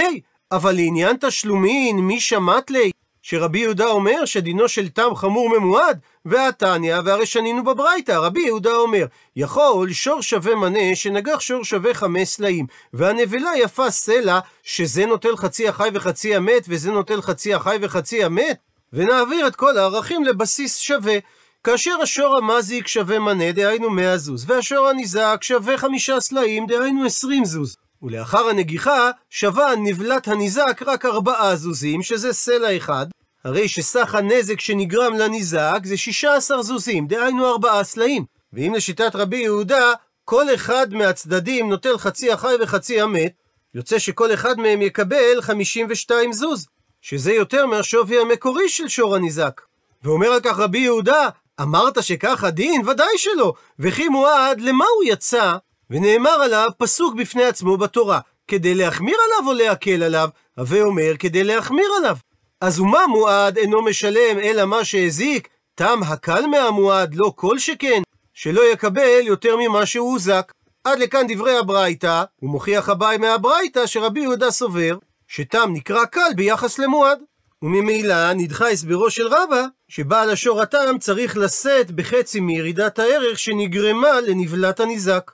אבל 0.51 0.75
לעניין 0.75 1.17
תשלומין, 1.21 1.97
מי 1.97 2.19
שמט 2.19 2.69
לי? 2.69 2.91
שרבי 3.27 3.59
יהודה 3.59 3.87
אומר 3.87 4.25
שדינו 4.25 4.69
של 4.69 4.89
תם 4.89 5.15
חמור 5.15 5.59
ממועד, 5.59 5.99
והתניא, 6.25 6.95
והרי 7.05 7.25
שנינו 7.25 7.63
בברייתא, 7.63 8.11
רבי 8.11 8.41
יהודה 8.41 8.75
אומר, 8.75 9.05
יכול 9.35 9.91
שור 9.93 10.21
שווה 10.21 10.55
מנה 10.55 10.95
שנגח 10.95 11.39
שור 11.39 11.63
שווה 11.63 11.93
חמש 11.93 12.27
סלעים, 12.27 12.65
והנבלה 12.93 13.49
יפה 13.57 13.91
סלע, 13.91 14.39
שזה 14.63 15.05
נוטל 15.05 15.37
חצי 15.37 15.67
החי 15.67 15.89
וחצי 15.93 16.35
המת, 16.35 16.65
וזה 16.67 16.91
נוטל 16.91 17.21
חצי 17.21 17.53
החי 17.53 17.77
וחצי 17.81 18.23
המת, 18.23 18.57
ונעביר 18.93 19.47
את 19.47 19.55
כל 19.55 19.77
הערכים 19.77 20.23
לבסיס 20.23 20.77
שווה. 20.77 21.17
כאשר 21.63 21.95
השור 22.03 22.37
המזיק 22.37 22.87
שווה 22.87 23.19
מנה, 23.19 23.51
דהיינו 23.51 23.89
100 23.89 24.17
זוז, 24.17 24.45
והשור 24.47 24.87
הניזק 24.87 25.37
שווה 25.41 25.77
חמישה 25.77 26.19
סלעים, 26.19 26.67
דהיינו 26.67 27.05
20 27.05 27.45
זוז. 27.45 27.84
ולאחר 28.01 28.49
הנגיחה 28.49 29.11
שווה 29.29 29.75
נבלת 29.75 30.27
הניזק 30.27 30.81
רק 30.85 31.05
ארבעה 31.05 31.55
זוזים, 31.55 32.03
שזה 32.03 32.33
סלע 32.33 32.77
אחד, 32.77 33.05
הרי 33.43 33.67
שסך 33.67 34.15
הנזק 34.15 34.59
שנגרם 34.59 35.13
לניזק 35.13 35.79
זה 35.83 35.97
16 35.97 36.61
זוזים, 36.61 37.07
דהיינו 37.07 37.51
ארבעה 37.51 37.83
סלעים. 37.83 38.25
ואם 38.53 38.73
לשיטת 38.75 39.15
רבי 39.15 39.37
יהודה, 39.37 39.93
כל 40.25 40.53
אחד 40.53 40.93
מהצדדים 40.93 41.69
נוטל 41.69 41.97
חצי 41.97 42.31
החי 42.31 42.55
וחצי 42.61 43.01
המת, 43.01 43.33
יוצא 43.73 43.99
שכל 43.99 44.33
אחד 44.33 44.59
מהם 44.59 44.81
יקבל 44.81 45.41
52 45.41 46.33
זוז, 46.33 46.67
שזה 47.01 47.33
יותר 47.33 47.65
מהשווי 47.65 48.21
המקורי 48.21 48.69
של 48.69 48.87
שור 48.87 49.15
הניזק. 49.15 49.61
ואומר 50.03 50.27
על 50.27 50.39
כך 50.39 50.59
רבי 50.59 50.79
יהודה, 50.79 51.29
אמרת 51.61 52.03
שכך 52.03 52.43
הדין? 52.43 52.87
ודאי 52.87 53.17
שלא. 53.17 53.53
וכי 53.79 54.09
מועד, 54.09 54.61
למה 54.61 54.85
הוא 54.95 55.03
יצא? 55.07 55.55
ונאמר 55.89 56.29
עליו 56.29 56.69
פסוק 56.77 57.15
בפני 57.15 57.43
עצמו 57.43 57.77
בתורה, 57.77 58.19
כדי 58.47 58.75
להחמיר 58.75 59.17
עליו 59.25 59.51
או 59.51 59.57
להקל 59.57 60.03
עליו? 60.03 60.29
הווה 60.57 60.81
אומר, 60.81 61.11
כדי 61.19 61.43
להחמיר 61.43 61.87
עליו. 61.97 62.17
אז 62.61 62.79
ומה 62.79 63.07
מועד 63.07 63.57
אינו 63.57 63.81
משלם 63.81 64.39
אלא 64.39 64.65
מה 64.65 64.85
שהזיק? 64.85 65.47
תם 65.75 65.99
הקל 66.07 66.45
מהמועד, 66.45 67.15
לא 67.15 67.33
כל 67.35 67.59
שכן, 67.59 68.01
שלא 68.33 68.71
יקבל 68.71 69.21
יותר 69.23 69.55
ממה 69.57 69.85
שהוא 69.85 70.11
הוזק. 70.11 70.51
עד 70.83 70.99
לכאן 70.99 71.25
דברי 71.27 71.57
הברייתא, 71.57 72.23
ומוכיח 72.41 72.89
הבאי 72.89 73.17
מהברייתא 73.17 73.85
שרבי 73.85 74.19
יהודה 74.19 74.51
סובר, 74.51 74.97
שתם 75.27 75.69
נקרא 75.73 76.05
קל 76.05 76.31
ביחס 76.35 76.79
למועד. 76.79 77.19
וממילא 77.61 78.33
נדחה 78.33 78.69
הסברו 78.69 79.09
של 79.09 79.27
רבא, 79.27 79.65
שבעל 79.87 80.29
השור 80.29 80.61
התם 80.61 80.95
צריך 80.99 81.37
לשאת 81.37 81.91
בחצי 81.91 82.39
מירידת 82.39 82.99
הערך 82.99 83.39
שנגרמה 83.39 84.21
לנבלת 84.21 84.79
הניזק. 84.79 85.31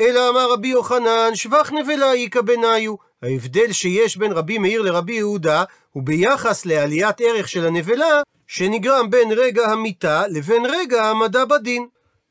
אלא 0.00 0.28
אמר 0.30 0.52
רבי 0.52 0.68
יוחנן, 0.68 1.30
שבח 1.34 1.72
נבלה 1.72 2.12
איכא 2.12 2.40
בניו. 2.40 2.94
ההבדל 3.22 3.72
שיש 3.72 4.16
בין 4.16 4.32
רבי 4.32 4.58
מאיר 4.58 4.82
לרבי 4.82 5.14
יהודה, 5.14 5.64
הוא 5.90 6.02
ביחס 6.02 6.66
לעליית 6.66 7.20
ערך 7.20 7.48
של 7.48 7.66
הנבלה, 7.66 8.22
שנגרם 8.46 9.10
בין 9.10 9.32
רגע 9.32 9.66
המיתה 9.66 10.26
לבין 10.28 10.66
רגע 10.66 11.02
העמדה 11.02 11.44
בדין. 11.44 11.86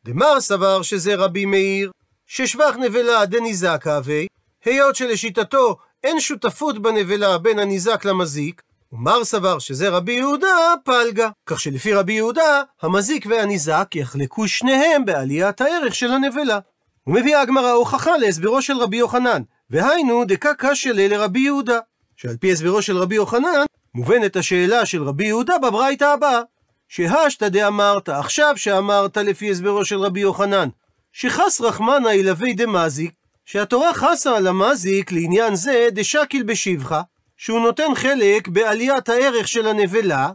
דמר 0.06 0.42
סבר 0.42 0.82
שזה 0.82 1.16
רבי 1.16 1.46
מאיר, 1.46 1.92
ששבח 2.28 2.76
נבלה 2.80 3.26
דניזק 3.26 3.88
הווה, 3.88 4.22
היות 4.66 4.96
שלשיטתו 4.96 5.78
אין 6.04 6.20
שותפות 6.20 6.82
בנבלה 6.82 7.38
בין 7.38 7.60
הניזק 7.60 8.06
למזיק, 8.06 8.62
ומר 8.92 9.24
סבר 9.24 9.60
שזה 9.60 9.90
רבי 9.90 10.14
יהודה, 10.14 10.74
פלגה. 10.86 11.30
כך 11.46 11.60
שלפי 11.60 11.94
רבי 11.94 12.14
יהודה, 12.14 12.62
המזיק 12.82 13.26
והניזק 13.30 13.88
יחלקו 13.96 14.48
שניהם 14.48 15.06
בעליית 15.06 15.62
הערך 15.62 15.96
של 15.96 16.12
הנבלה. 16.12 16.60
ומביאה 17.08 17.42
הגמרא 17.42 17.72
הוכחה 17.72 18.18
להסברו 18.18 18.62
של 18.62 18.78
רבי 18.78 18.98
יוחנן, 18.98 19.42
והיינו 19.70 20.26
דקה 20.26 20.54
קשיא 20.54 20.92
לרבי 20.92 21.40
יהודה. 21.40 21.80
שעל 22.16 22.38
פי 22.38 22.52
הסברו 22.52 22.82
של 22.82 22.98
רבי 22.98 23.16
יוחנן, 23.16 23.66
מובנת 23.96 24.36
השאלה 24.36 24.86
של 24.86 25.04
רבי 25.04 25.26
יהודה 25.26 25.58
בברייתא 25.58 26.04
הבאה. 26.04 26.42
שהשתא 26.88 27.48
דאמרת, 27.50 28.10
עכשיו 28.10 28.54
שאמרת 28.58 29.18
לפי 29.18 29.52
הסברו 29.52 29.86
של 29.86 30.00
רבי 30.00 30.20
יוחנן, 30.20 30.70
שחס 31.14 31.62
רחמנא 31.62 32.10
ילווה 32.10 32.54
דמזיק, 32.54 33.14
שהתורה 33.46 33.94
חסה 33.94 34.38
על 34.38 34.48
המזיק 34.48 35.12
לעניין 35.12 35.56
זה 35.56 35.88
דשקיל 35.92 36.44
בשבחה, 36.44 37.02
שהוא 37.38 37.60
נותן 37.60 37.96
חלק 37.96 38.48
בעליית 38.48 39.10
הערך 39.10 39.48
של 39.48 39.68
הנבלה, 39.68 40.30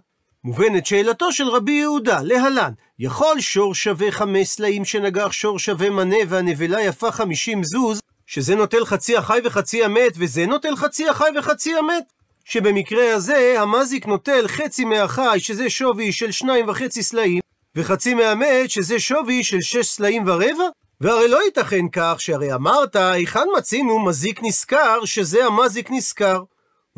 מובנת 0.45 0.87
שאלתו 0.87 1.33
של 1.33 1.49
רבי 1.49 1.73
יהודה, 1.73 2.21
להלן, 2.23 2.73
יכול 2.99 3.41
שור 3.41 3.75
שווה 3.75 4.11
חמש 4.11 4.49
סלעים 4.49 4.85
שנגח 4.85 5.33
שור 5.33 5.59
שווה 5.59 5.91
מנה 5.91 6.17
והנבלה 6.29 6.83
יפה 6.83 7.13
חמישים 7.13 7.65
זוז, 7.65 8.01
שזה 8.27 8.55
נוטל 8.55 8.85
חצי 8.85 9.17
החי 9.17 9.39
וחצי 9.45 9.85
המת, 9.85 10.13
וזה 10.17 10.47
נוטל 10.47 10.77
חצי 10.77 11.09
החי 11.09 11.29
וחצי 11.39 11.75
המת? 11.75 12.05
שבמקרה 12.45 13.15
הזה 13.15 13.55
המזיק 13.61 14.07
נוטל 14.07 14.49
חצי 14.49 14.85
מהחי, 14.85 15.37
שזה 15.39 15.71
שווי 15.71 16.13
של 16.13 16.31
שניים 16.31 16.69
וחצי 16.69 17.03
סלעים, 17.03 17.41
וחצי 17.77 18.15
מהמת, 18.15 18.71
שזה 18.71 18.99
שווי 18.99 19.45
של 19.45 19.61
שש 19.61 19.87
סלעים 19.87 20.25
ורבע? 20.27 20.69
והרי 21.01 21.29
לא 21.29 21.45
ייתכן 21.45 21.89
כך, 21.93 22.15
שהרי 22.19 22.55
אמרת, 22.55 22.97
היכן 22.97 23.45
מצינו 23.59 24.05
מזיק 24.05 24.41
נשכר, 24.43 25.05
שזה 25.05 25.45
המזיק 25.45 25.91
נשכר. 25.91 26.43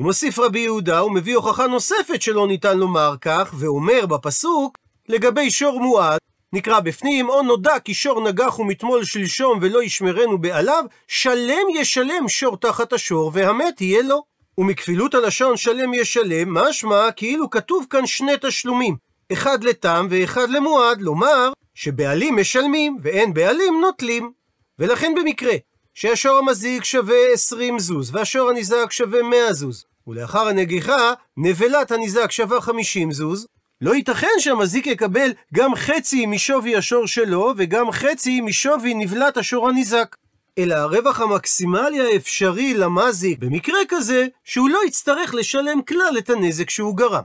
הוא 0.00 0.06
מוסיף 0.06 0.38
רבי 0.38 0.60
יהודה 0.60 1.04
ומביא 1.04 1.36
הוכחה 1.36 1.66
נוספת 1.66 2.22
שלא 2.22 2.46
ניתן 2.46 2.78
לומר 2.78 3.14
כך, 3.20 3.54
ואומר 3.58 4.06
בפסוק, 4.06 4.78
לגבי 5.08 5.50
שור 5.50 5.80
מועד, 5.80 6.18
נקרא 6.52 6.80
בפנים, 6.80 7.28
או 7.28 7.42
נודע 7.42 7.78
כי 7.78 7.94
שור 7.94 8.28
נגח 8.28 8.58
ומתמול 8.58 9.04
שלשום 9.04 9.58
ולא 9.62 9.82
ישמרנו 9.82 10.38
בעליו, 10.38 10.84
שלם 11.08 11.68
ישלם 11.74 12.28
שור 12.28 12.56
תחת 12.56 12.92
השור, 12.92 13.30
והמת 13.34 13.80
יהיה 13.80 14.02
לו. 14.02 14.22
ומכפילות 14.58 15.14
הלשון 15.14 15.56
שלם 15.56 15.94
ישלם, 15.94 16.54
משמע 16.54 17.12
כאילו 17.12 17.50
כתוב 17.50 17.86
כאן 17.90 18.06
שני 18.06 18.32
תשלומים, 18.40 18.96
אחד 19.32 19.64
לתם 19.64 20.06
ואחד 20.10 20.50
למועד, 20.50 21.00
לומר 21.00 21.52
שבעלים 21.74 22.36
משלמים 22.36 22.96
ואין 23.02 23.34
בעלים 23.34 23.80
נוטלים. 23.80 24.32
ולכן 24.78 25.12
במקרה 25.16 25.54
שהשור 25.94 26.38
המזיק 26.38 26.84
שווה 26.84 27.32
20 27.32 27.78
זוז 27.78 28.14
והשור 28.14 28.50
הניזק 28.50 28.86
שווה 28.92 29.22
100 29.22 29.52
זוז, 29.52 29.84
ולאחר 30.06 30.48
הנגיחה, 30.48 31.12
נבלת 31.36 31.90
הניזק 31.90 32.30
שווה 32.30 32.60
50 32.60 33.12
זוז, 33.12 33.46
לא 33.80 33.94
ייתכן 33.94 34.28
שהמזיק 34.38 34.86
יקבל 34.86 35.30
גם 35.54 35.74
חצי 35.74 36.26
משווי 36.26 36.76
השור 36.76 37.06
שלו 37.06 37.54
וגם 37.56 37.92
חצי 37.92 38.40
משווי 38.40 38.94
נבלת 38.94 39.36
השור 39.36 39.68
הניזק. 39.68 40.16
אלא 40.58 40.74
הרווח 40.74 41.20
המקסימלי 41.20 42.00
האפשרי 42.00 42.74
למזיק 42.74 43.38
במקרה 43.38 43.78
כזה, 43.88 44.26
שהוא 44.44 44.70
לא 44.70 44.80
יצטרך 44.86 45.34
לשלם 45.34 45.82
כלל 45.82 46.14
את 46.18 46.30
הנזק 46.30 46.70
שהוא 46.70 46.96
גרם. 46.96 47.22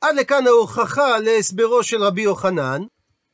עד 0.00 0.16
לכאן 0.16 0.46
ההוכחה 0.46 1.18
להסברו 1.18 1.82
של 1.82 2.02
רבי 2.02 2.22
יוחנן, 2.22 2.82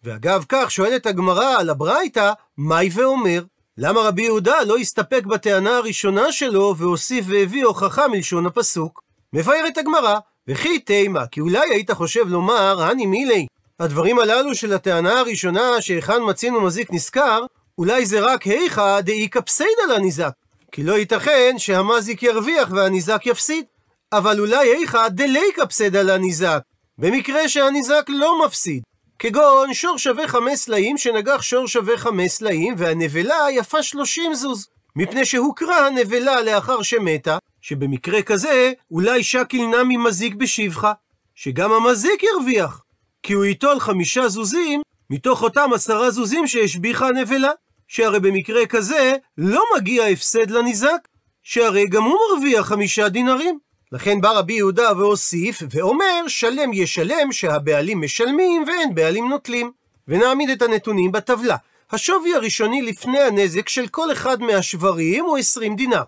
ואגב 0.05 0.45
כך 0.49 0.71
שואלת 0.71 1.07
הגמרא 1.07 1.57
על 1.59 1.71
הברייתא, 1.71 2.33
מהי 2.57 2.89
ואומר? 2.93 3.43
למה 3.79 4.01
רבי 4.01 4.23
יהודה 4.23 4.63
לא 4.67 4.77
הסתפק 4.77 5.23
בטענה 5.27 5.77
הראשונה 5.77 6.33
שלו 6.33 6.75
והוסיף 6.77 7.25
והביא 7.29 7.65
הוכחה 7.65 8.09
מלשון 8.09 8.47
הפסוק? 8.47 9.03
מבארת 9.33 9.79
הגמרא, 9.79 10.19
וכי 10.49 10.79
תימה, 10.79 11.27
כי 11.27 11.41
אולי 11.41 11.71
היית 11.71 11.91
חושב 11.91 12.29
לומר, 12.29 12.83
הני 12.83 13.07
מילי, 13.07 13.47
הדברים 13.81 14.19
הללו 14.19 14.55
של 14.55 14.73
הטענה 14.73 15.21
הראשונה 15.21 15.81
שהיכן 15.81 16.23
מצינו 16.29 16.61
מזיק 16.61 16.89
נשכר, 16.93 17.45
אולי 17.79 18.07
זה 18.07 18.21
רק 18.21 18.43
היכא 18.43 19.01
דאיכא 19.01 19.41
פסיידא 19.41 19.83
לניזק. 19.95 20.33
כי 20.73 20.83
לא 20.83 20.93
ייתכן 20.93 21.55
שהמזיק 21.59 22.23
ירוויח 22.23 22.69
והניזק 22.71 23.23
יפסיד. 23.27 23.65
אבל 24.13 24.41
אולי 24.41 24.69
היכא 24.69 25.09
דליקא 25.09 25.65
פסיידא 25.65 26.03
לניזק. 26.03 26.61
במקרה 26.99 27.49
שהניזק 27.49 28.05
לא 28.09 28.47
מפסיד. 28.47 28.83
כגון 29.19 29.75
שור 29.75 29.99
שווה 29.99 30.29
חמש 30.29 30.59
סלעים 30.59 30.99
שנגח 30.99 31.43
שור 31.43 31.69
שווה 31.69 31.99
חמש 31.99 32.31
סלעים 32.31 32.75
והנבלה 32.79 33.47
יפה 33.51 33.83
שלושים 33.83 34.35
זוז. 34.35 34.69
מפני 34.97 35.25
שהוכרה 35.25 35.87
הנבלה 35.87 36.43
לאחר 36.43 36.83
שמתה, 36.83 37.39
שבמקרה 37.61 38.23
כזה 38.23 38.73
אולי 38.91 39.25
שקיל 39.25 39.67
נמי 39.67 39.97
מזיק 39.97 40.35
בשבחה, 40.35 40.93
שגם 41.35 41.73
המזיק 41.73 42.23
ירוויח, 42.23 42.83
כי 43.23 43.33
הוא 43.33 43.45
ייטול 43.45 43.81
חמישה 43.81 44.29
זוזים 44.29 44.83
מתוך 45.11 45.43
אותם 45.43 45.71
עשרה 45.75 46.11
זוזים 46.11 46.47
שהשביחה 46.47 47.09
הנבלה, 47.09 47.51
שהרי 47.89 48.21
במקרה 48.21 48.67
כזה 48.67 49.15
לא 49.39 49.63
מגיע 49.77 50.07
הפסד 50.07 50.51
לניזק, 50.51 51.09
שהרי 51.43 51.87
גם 51.87 52.03
הוא 52.03 52.17
מרוויח 52.31 52.67
חמישה 52.67 53.09
דינרים. 53.09 53.59
לכן 53.93 54.21
בא 54.21 54.31
רבי 54.31 54.53
יהודה 54.53 54.93
והוסיף, 54.97 55.63
ואומר, 55.71 56.29
שלם 56.29 56.73
ישלם 56.73 57.33
שהבעלים 57.33 58.01
משלמים 58.01 58.65
ואין 58.67 58.95
בעלים 58.95 59.29
נוטלים. 59.29 59.71
ונעמיד 60.09 60.51
את 60.51 60.63
הנתונים 60.63 61.13
בטבלה. 61.13 61.57
השווי 61.91 62.35
הראשוני 62.35 62.83
לפני 62.83 63.21
הנזק 63.21 63.69
של 63.69 63.89
כל 63.89 64.13
אחד 64.13 64.43
מהשברים 64.43 65.25
הוא 65.25 65.39
20 65.39 65.77
דינר. 65.77 66.03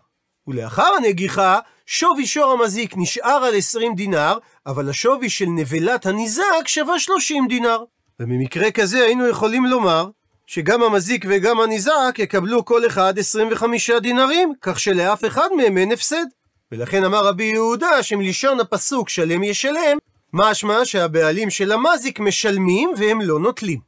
ולאחר 0.46 0.94
הנגיחה, 0.96 1.58
שווי 1.86 2.26
שור 2.26 2.52
המזיק 2.52 2.94
נשאר 2.96 3.44
על 3.44 3.56
20 3.56 3.94
דינר, 3.94 4.38
אבל 4.66 4.90
השווי 4.90 5.30
של 5.30 5.46
נבלת 5.46 6.06
הניזק 6.06 6.66
שווה 6.66 6.98
30 6.98 7.46
דינר. 7.48 7.84
ובמקרה 8.20 8.70
כזה 8.70 9.04
היינו 9.04 9.26
יכולים 9.26 9.66
לומר 9.66 10.08
שגם 10.46 10.82
המזיק 10.82 11.24
וגם 11.28 11.60
הניזק 11.60 12.18
יקבלו 12.18 12.64
כל 12.64 12.86
אחד 12.86 13.18
25 13.18 13.90
דינרים, 13.90 14.52
כך 14.60 14.80
שלאף 14.80 15.24
אחד 15.24 15.48
מהם 15.56 15.78
אין 15.78 15.92
הפסד. 15.92 16.24
ולכן 16.72 17.04
אמר 17.04 17.26
רבי 17.26 17.44
יהודה 17.44 18.02
שמלשון 18.02 18.60
הפסוק 18.60 19.08
שלם 19.08 19.42
ישלם, 19.42 19.98
משמע 20.32 20.84
שהבעלים 20.84 21.50
של 21.50 21.72
המזיק 21.72 22.20
משלמים 22.20 22.90
והם 22.96 23.20
לא 23.20 23.38
נוטלים. 23.38 23.78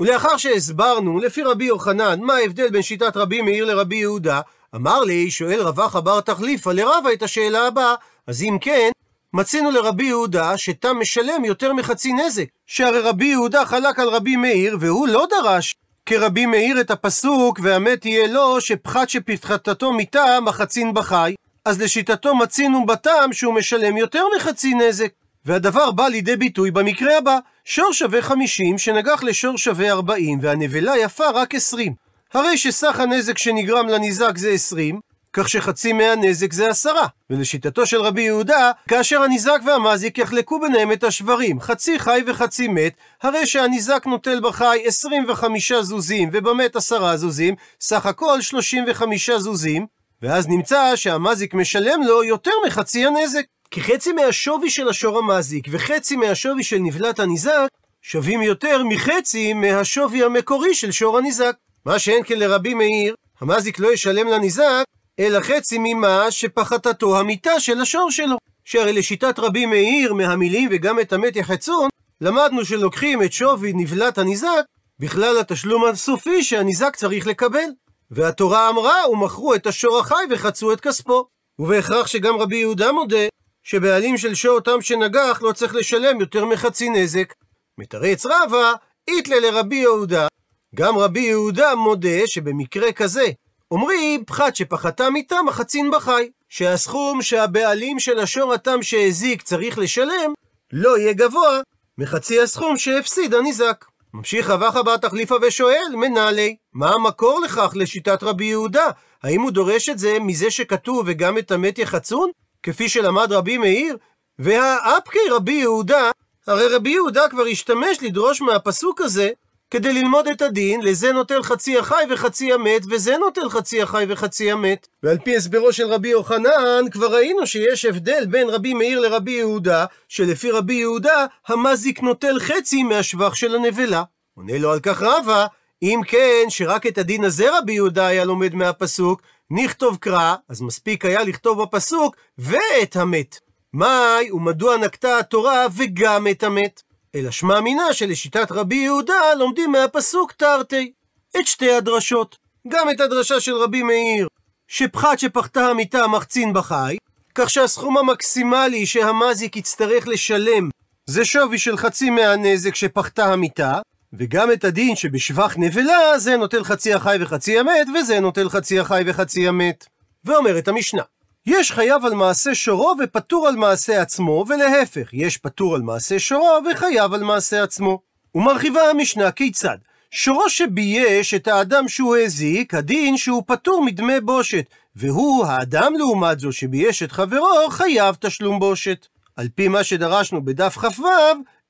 ולאחר 0.00 0.36
שהסברנו, 0.36 1.18
לפי 1.18 1.42
רבי 1.42 1.64
יוחנן, 1.64 2.20
מה 2.20 2.34
ההבדל 2.34 2.70
בין 2.70 2.82
שיטת 2.82 3.16
רבי 3.16 3.42
מאיר 3.42 3.64
לרבי 3.64 3.96
יהודה, 3.96 4.40
אמר 4.74 5.00
לי, 5.00 5.30
שואל 5.30 5.60
רבח 5.60 5.96
בר 5.96 6.20
תחליפה 6.20 6.72
לרבה 6.72 7.12
את 7.12 7.22
השאלה 7.22 7.66
הבאה, 7.66 7.94
אז 8.26 8.42
אם 8.42 8.58
כן, 8.60 8.90
מצינו 9.34 9.70
לרבי 9.70 10.04
יהודה 10.04 10.58
שתם 10.58 10.96
משלם 11.00 11.44
יותר 11.44 11.72
מחצי 11.72 12.12
נזק, 12.12 12.46
שהרי 12.66 13.00
רבי 13.00 13.26
יהודה 13.26 13.64
חלק 13.64 13.98
על 13.98 14.08
רבי 14.08 14.36
מאיר, 14.36 14.76
והוא 14.80 15.08
לא 15.08 15.26
דרש 15.30 15.74
כרבי 16.06 16.46
מאיר 16.46 16.80
את 16.80 16.90
הפסוק, 16.90 17.60
והמת 17.62 18.06
יהיה 18.06 18.26
לו, 18.26 18.60
שפחת 18.60 19.08
שפתחתתו 19.08 19.92
מיתה, 19.92 20.40
מחצין 20.42 20.94
בחי. 20.94 21.34
אז 21.64 21.80
לשיטתו 21.80 22.34
מצינו 22.34 22.86
בטעם 22.86 23.32
שהוא 23.32 23.54
משלם 23.54 23.96
יותר 23.96 24.24
מחצי 24.36 24.74
נזק. 24.74 25.08
והדבר 25.44 25.90
בא 25.90 26.08
לידי 26.08 26.36
ביטוי 26.36 26.70
במקרה 26.70 27.18
הבא, 27.18 27.38
שור 27.64 27.92
שווה 27.92 28.22
50 28.22 28.78
שנגח 28.78 29.22
לשור 29.22 29.58
שווה 29.58 29.90
40 29.90 30.38
והנבלה 30.42 30.98
יפה 30.98 31.30
רק 31.30 31.54
20. 31.54 31.94
הרי 32.34 32.58
שסך 32.58 33.00
הנזק 33.00 33.38
שנגרם 33.38 33.88
לניזק 33.88 34.36
זה 34.36 34.50
20, 34.50 35.00
כך 35.32 35.48
שחצי 35.48 35.92
מהנזק 35.92 36.52
זה 36.52 36.68
עשרה. 36.68 37.06
ולשיטתו 37.30 37.86
של 37.86 38.00
רבי 38.00 38.22
יהודה, 38.22 38.70
כאשר 38.88 39.22
הניזק 39.22 39.58
והמזיק 39.66 40.18
יחלקו 40.18 40.60
ביניהם 40.60 40.92
את 40.92 41.04
השברים, 41.04 41.60
חצי 41.60 41.98
חי 41.98 42.22
וחצי 42.26 42.68
מת, 42.68 42.92
הרי 43.22 43.46
שהניזק 43.46 44.06
נוטל 44.06 44.40
בחי 44.40 44.82
25 44.86 45.72
זוזים 45.72 46.30
ובמת 46.32 46.76
10 46.76 47.16
זוזים, 47.16 47.54
סך 47.80 48.06
הכל 48.06 48.40
35 48.40 49.30
זוזים, 49.30 49.86
ואז 50.22 50.48
נמצא 50.48 50.96
שהמזיק 50.96 51.54
משלם 51.54 52.02
לו 52.02 52.24
יותר 52.24 52.50
מחצי 52.66 53.06
הנזק. 53.06 53.44
כי 53.72 53.80
חצי 53.80 54.12
מהשווי 54.12 54.70
של 54.70 54.88
השור 54.88 55.18
המזיק 55.18 55.66
וחצי 55.70 56.16
מהשווי 56.16 56.62
של 56.62 56.78
נבלת 56.78 57.20
הניזק 57.20 57.68
שווים 58.02 58.42
יותר 58.42 58.84
מחצי 58.84 59.52
מהשווי 59.52 60.22
המקורי 60.22 60.74
של 60.74 60.90
שור 60.90 61.18
הניזק. 61.18 61.56
מה 61.86 61.98
שאין 61.98 62.22
כן 62.26 62.38
לרבי 62.38 62.74
מאיר, 62.74 63.14
המזיק 63.40 63.78
לא 63.78 63.92
ישלם 63.92 64.28
לניזק, 64.28 64.84
אלא 65.18 65.40
חצי 65.40 65.78
ממה 65.78 66.30
שפחתתו 66.30 67.18
המיתה 67.18 67.60
של 67.60 67.80
השור 67.80 68.10
שלו. 68.10 68.36
שהרי 68.64 68.92
לשיטת 68.92 69.38
רבי 69.38 69.66
מאיר, 69.66 70.14
מהמילים 70.14 70.68
וגם 70.72 71.00
את 71.00 71.12
המת 71.12 71.36
יחצון, 71.36 71.88
למדנו 72.20 72.64
שלוקחים 72.64 73.22
את 73.22 73.32
שווי 73.32 73.72
נבלת 73.72 74.18
הניזק 74.18 74.64
בכלל 74.98 75.38
התשלום 75.38 75.84
הסופי 75.84 76.42
שהניזק 76.42 76.96
צריך 76.96 77.26
לקבל. 77.26 77.68
והתורה 78.12 78.68
אמרה, 78.68 79.10
ומכרו 79.10 79.54
את 79.54 79.66
השור 79.66 79.98
החי 79.98 80.24
וחצו 80.30 80.72
את 80.72 80.80
כספו. 80.80 81.26
ובהכרח 81.58 82.06
שגם 82.06 82.36
רבי 82.36 82.56
יהודה 82.56 82.92
מודה, 82.92 83.26
שבעלים 83.62 84.18
של 84.18 84.34
שור 84.34 84.60
תם 84.60 84.80
שנגח 84.80 85.42
לא 85.42 85.52
צריך 85.52 85.74
לשלם 85.74 86.20
יותר 86.20 86.44
מחצי 86.44 86.88
נזק. 86.88 87.34
מתרץ 87.78 88.26
רבא, 88.26 88.72
איתלה 89.08 89.40
לרבי 89.40 89.76
יהודה. 89.76 90.26
גם 90.74 90.98
רבי 90.98 91.20
יהודה 91.20 91.74
מודה 91.74 92.26
שבמקרה 92.26 92.92
כזה, 92.92 93.26
אומרים 93.70 94.24
פחת 94.24 94.56
שפחתה 94.56 95.10
מיתה 95.10 95.42
מחצין 95.42 95.90
בחי, 95.90 96.30
שהסכום 96.48 97.22
שהבעלים 97.22 97.98
של 97.98 98.18
השור 98.18 98.52
התם 98.52 98.82
שהזיק 98.82 99.42
צריך 99.42 99.78
לשלם, 99.78 100.32
לא 100.72 100.98
יהיה 100.98 101.12
גבוה 101.12 101.60
מחצי 101.98 102.40
הסכום 102.40 102.76
שהפסיד 102.76 103.34
הניזק. 103.34 103.84
ממשיך 104.14 104.50
רבח 104.50 104.76
הבא 104.76 104.96
תחליפה 104.96 105.34
ושואל, 105.42 105.96
מנהלי, 105.96 106.56
מה 106.72 106.90
המקור 106.90 107.40
לכך 107.40 107.72
לשיטת 107.74 108.22
רבי 108.22 108.44
יהודה? 108.44 108.90
האם 109.22 109.40
הוא 109.40 109.50
דורש 109.50 109.88
את 109.88 109.98
זה 109.98 110.18
מזה 110.20 110.50
שכתוב 110.50 111.04
וגם 111.06 111.38
את 111.38 111.50
המת 111.50 111.78
יחצון? 111.78 112.30
כפי 112.62 112.88
שלמד 112.88 113.32
רבי 113.32 113.58
מאיר? 113.58 113.96
והאפקי 114.38 115.18
רבי 115.30 115.52
יהודה, 115.52 116.10
הרי 116.46 116.68
רבי 116.68 116.90
יהודה 116.90 117.28
כבר 117.28 117.42
השתמש 117.42 118.02
לדרוש 118.02 118.40
מהפסוק 118.40 119.00
הזה 119.00 119.30
כדי 119.72 119.92
ללמוד 119.92 120.28
את 120.28 120.42
הדין, 120.42 120.80
לזה 120.80 121.12
נוטל 121.12 121.42
חצי 121.42 121.78
החי 121.78 122.04
וחצי 122.10 122.52
המת, 122.52 122.82
וזה 122.90 123.16
נוטל 123.16 123.48
חצי 123.48 123.82
החי 123.82 124.04
וחצי 124.08 124.50
המת. 124.50 124.88
ועל 125.02 125.18
פי 125.18 125.36
הסברו 125.36 125.72
של 125.72 125.86
רבי 125.86 126.08
יוחנן, 126.08 126.84
כבר 126.90 127.14
ראינו 127.14 127.46
שיש 127.46 127.84
הבדל 127.84 128.26
בין 128.26 128.48
רבי 128.48 128.74
מאיר 128.74 129.00
לרבי 129.00 129.30
יהודה, 129.30 129.84
שלפי 130.08 130.50
רבי 130.50 130.74
יהודה, 130.74 131.26
המזיק 131.48 132.02
נוטל 132.02 132.38
חצי 132.38 132.82
מהשבח 132.82 133.34
של 133.34 133.54
הנבלה. 133.54 134.02
עונה 134.34 134.58
לו 134.58 134.72
על 134.72 134.80
כך 134.80 135.02
רבא, 135.02 135.46
אם 135.82 136.00
כן, 136.06 136.44
שרק 136.48 136.86
את 136.86 136.98
הדין 136.98 137.24
הזה 137.24 137.58
רבי 137.58 137.72
יהודה 137.72 138.06
היה 138.06 138.24
לומד 138.24 138.54
מהפסוק, 138.54 139.22
נכתוב 139.50 139.96
קרא, 139.96 140.34
אז 140.48 140.62
מספיק 140.62 141.04
היה 141.04 141.22
לכתוב 141.22 141.62
בפסוק, 141.62 142.16
ואת 142.38 142.96
המת. 142.96 143.40
מאי, 143.74 144.32
ומדוע 144.32 144.76
נקטה 144.76 145.18
התורה 145.18 145.66
וגם 145.76 146.26
את 146.26 146.42
המת? 146.42 146.82
אלא 147.14 147.30
שמע 147.30 147.60
מינה 147.60 147.92
שלשיטת 147.92 148.52
רבי 148.52 148.74
יהודה 148.74 149.34
לומדים 149.38 149.72
מהפסוק 149.72 150.32
תרתי. 150.32 150.92
את 151.40 151.46
שתי 151.46 151.72
הדרשות. 151.72 152.36
גם 152.68 152.90
את 152.90 153.00
הדרשה 153.00 153.40
של 153.40 153.54
רבי 153.54 153.82
מאיר, 153.82 154.28
שפחת 154.68 155.18
שפחתה 155.18 155.66
המיטה 155.66 156.06
מחצין 156.06 156.52
בחי, 156.52 156.96
כך 157.34 157.50
שהסכום 157.50 157.98
המקסימלי 157.98 158.86
שהמזיק 158.86 159.56
יצטרך 159.56 160.08
לשלם 160.08 160.68
זה 161.06 161.24
שווי 161.24 161.58
של 161.58 161.76
חצי 161.76 162.10
מהנזק 162.10 162.74
שפחתה 162.74 163.24
המיטה, 163.32 163.80
וגם 164.12 164.52
את 164.52 164.64
הדין 164.64 164.96
שבשבח 164.96 165.54
נבלה 165.56 166.18
זה 166.18 166.36
נוטל 166.36 166.64
חצי 166.64 166.94
החי 166.94 167.16
וחצי 167.20 167.58
המת, 167.58 167.86
וזה 167.94 168.20
נוטל 168.20 168.48
חצי 168.48 168.80
החי 168.80 169.02
וחצי 169.06 169.48
המת. 169.48 169.86
ואומרת 170.24 170.68
המשנה, 170.68 171.02
יש 171.46 171.72
חייב 171.72 172.04
על 172.04 172.14
מעשה 172.14 172.54
שורו 172.54 172.94
ופטור 172.98 173.48
על 173.48 173.56
מעשה 173.56 174.02
עצמו, 174.02 174.44
ולהפך, 174.48 175.08
יש 175.12 175.36
פטור 175.36 175.74
על 175.74 175.82
מעשה 175.82 176.18
שורו 176.18 176.58
וחייב 176.70 177.14
על 177.14 177.22
מעשה 177.22 177.62
עצמו. 177.62 178.00
ומרחיבה 178.34 178.90
המשנה 178.90 179.30
כיצד? 179.30 179.76
שורו 180.10 180.50
שבייש 180.50 181.34
את 181.34 181.48
האדם 181.48 181.88
שהוא 181.88 182.16
הזיק, 182.16 182.74
הדין 182.74 183.16
שהוא 183.16 183.42
פטור 183.46 183.84
מדמי 183.84 184.20
בושת, 184.20 184.64
והוא, 184.96 185.46
האדם 185.46 185.92
לעומת 185.98 186.40
זו 186.40 186.52
שבייש 186.52 187.02
את 187.02 187.12
חברו, 187.12 187.70
חייב 187.70 188.16
תשלום 188.20 188.58
בושת. 188.58 189.06
על 189.36 189.48
פי 189.54 189.68
מה 189.68 189.84
שדרשנו 189.84 190.44
בדף 190.44 190.78
כ"ו, 190.78 191.06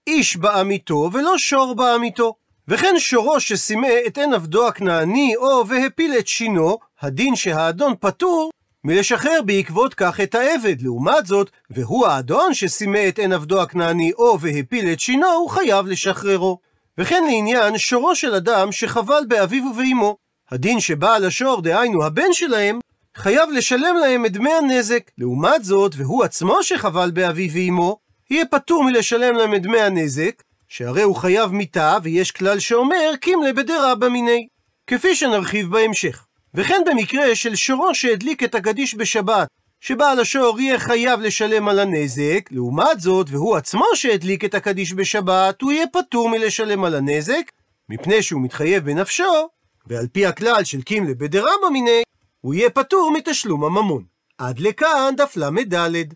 איש 0.06 0.36
בעמיתו 0.36 1.10
ולא 1.12 1.38
שור 1.38 1.74
בעמיתו. 1.74 2.34
וכן 2.68 2.94
שורו 2.98 3.40
שסימא 3.40 3.88
את 4.06 4.18
עין 4.18 4.34
עבדו 4.34 4.68
הכנעני 4.68 5.36
או 5.36 5.68
והפיל 5.68 6.14
את 6.18 6.28
שינו, 6.28 6.78
הדין 7.00 7.36
שהאדון 7.36 7.94
פטור 8.00 8.50
מלשחרר 8.84 9.40
בעקבות 9.46 9.94
כך 9.94 10.20
את 10.20 10.34
העבד. 10.34 10.82
לעומת 10.82 11.26
זאת, 11.26 11.50
והוא 11.70 12.06
האדון 12.06 12.54
שסימא 12.54 13.08
את 13.08 13.18
עין 13.18 13.32
עבדו 13.32 13.62
הכנעני 13.62 14.12
או 14.12 14.40
והפיל 14.40 14.92
את 14.92 15.00
שינו, 15.00 15.26
הוא 15.26 15.50
חייב 15.50 15.86
לשחררו. 15.86 16.58
וכן 16.98 17.24
לעניין 17.26 17.78
שורו 17.78 18.14
של 18.14 18.34
אדם 18.34 18.72
שחבל 18.72 19.24
באביו 19.28 19.64
ובאמו. 19.64 20.16
הדין 20.50 20.80
שבעל 20.80 21.24
השור, 21.24 21.62
דהיינו 21.62 22.04
הבן 22.04 22.32
שלהם, 22.32 22.78
חייב 23.16 23.50
לשלם 23.50 23.96
להם 24.00 24.26
את 24.26 24.32
דמי 24.32 24.52
הנזק. 24.52 25.10
לעומת 25.18 25.64
זאת, 25.64 25.94
והוא 25.96 26.24
עצמו 26.24 26.62
שחבל 26.62 27.10
באביו 27.10 27.50
ואמו, 27.52 27.98
יהיה 28.30 28.44
פטור 28.46 28.84
מלשלם 28.84 29.34
להם 29.34 29.54
את 29.54 29.62
דמי 29.62 29.80
הנזק, 29.80 30.42
שהרי 30.68 31.02
הוא 31.02 31.16
חייב 31.16 31.52
מיתה, 31.52 31.96
ויש 32.02 32.30
כלל 32.30 32.58
שאומר 32.58 33.16
קימלה 33.20 33.52
בדרבא 33.52 34.08
מיני, 34.08 34.46
כפי 34.86 35.14
שנרחיב 35.14 35.70
בהמשך. 35.70 36.26
וכן 36.54 36.82
במקרה 36.86 37.34
של 37.34 37.54
שורו 37.54 37.94
שהדליק 37.94 38.42
את 38.42 38.54
הגדיש 38.54 38.94
בשבת, 38.94 39.48
שבעל 39.80 40.20
השור 40.20 40.60
יהיה 40.60 40.78
חייב 40.78 41.20
לשלם 41.20 41.68
על 41.68 41.78
הנזק, 41.78 42.48
לעומת 42.50 43.00
זאת, 43.00 43.26
והוא 43.30 43.56
עצמו 43.56 43.84
שהדליק 43.94 44.44
את 44.44 44.54
הקדיש 44.54 44.94
בשבת, 44.94 45.62
הוא 45.62 45.72
יהיה 45.72 45.86
פטור 45.86 46.28
מלשלם 46.28 46.84
על 46.84 46.94
הנזק, 46.94 47.50
מפני 47.88 48.22
שהוא 48.22 48.42
מתחייב 48.42 48.84
בנפשו, 48.84 49.48
ועל 49.86 50.06
פי 50.06 50.26
הכלל 50.26 50.64
של 50.64 50.82
קימלה 50.82 51.14
בדרבא 51.14 51.68
מיני, 51.72 52.02
הוא 52.40 52.54
יהיה 52.54 52.70
פטור 52.70 53.12
מתשלום 53.12 53.64
הממון. 53.64 54.04
עד 54.38 54.58
לכאן 54.58 55.14
דף 55.16 55.36
ל"ד. 55.36 56.14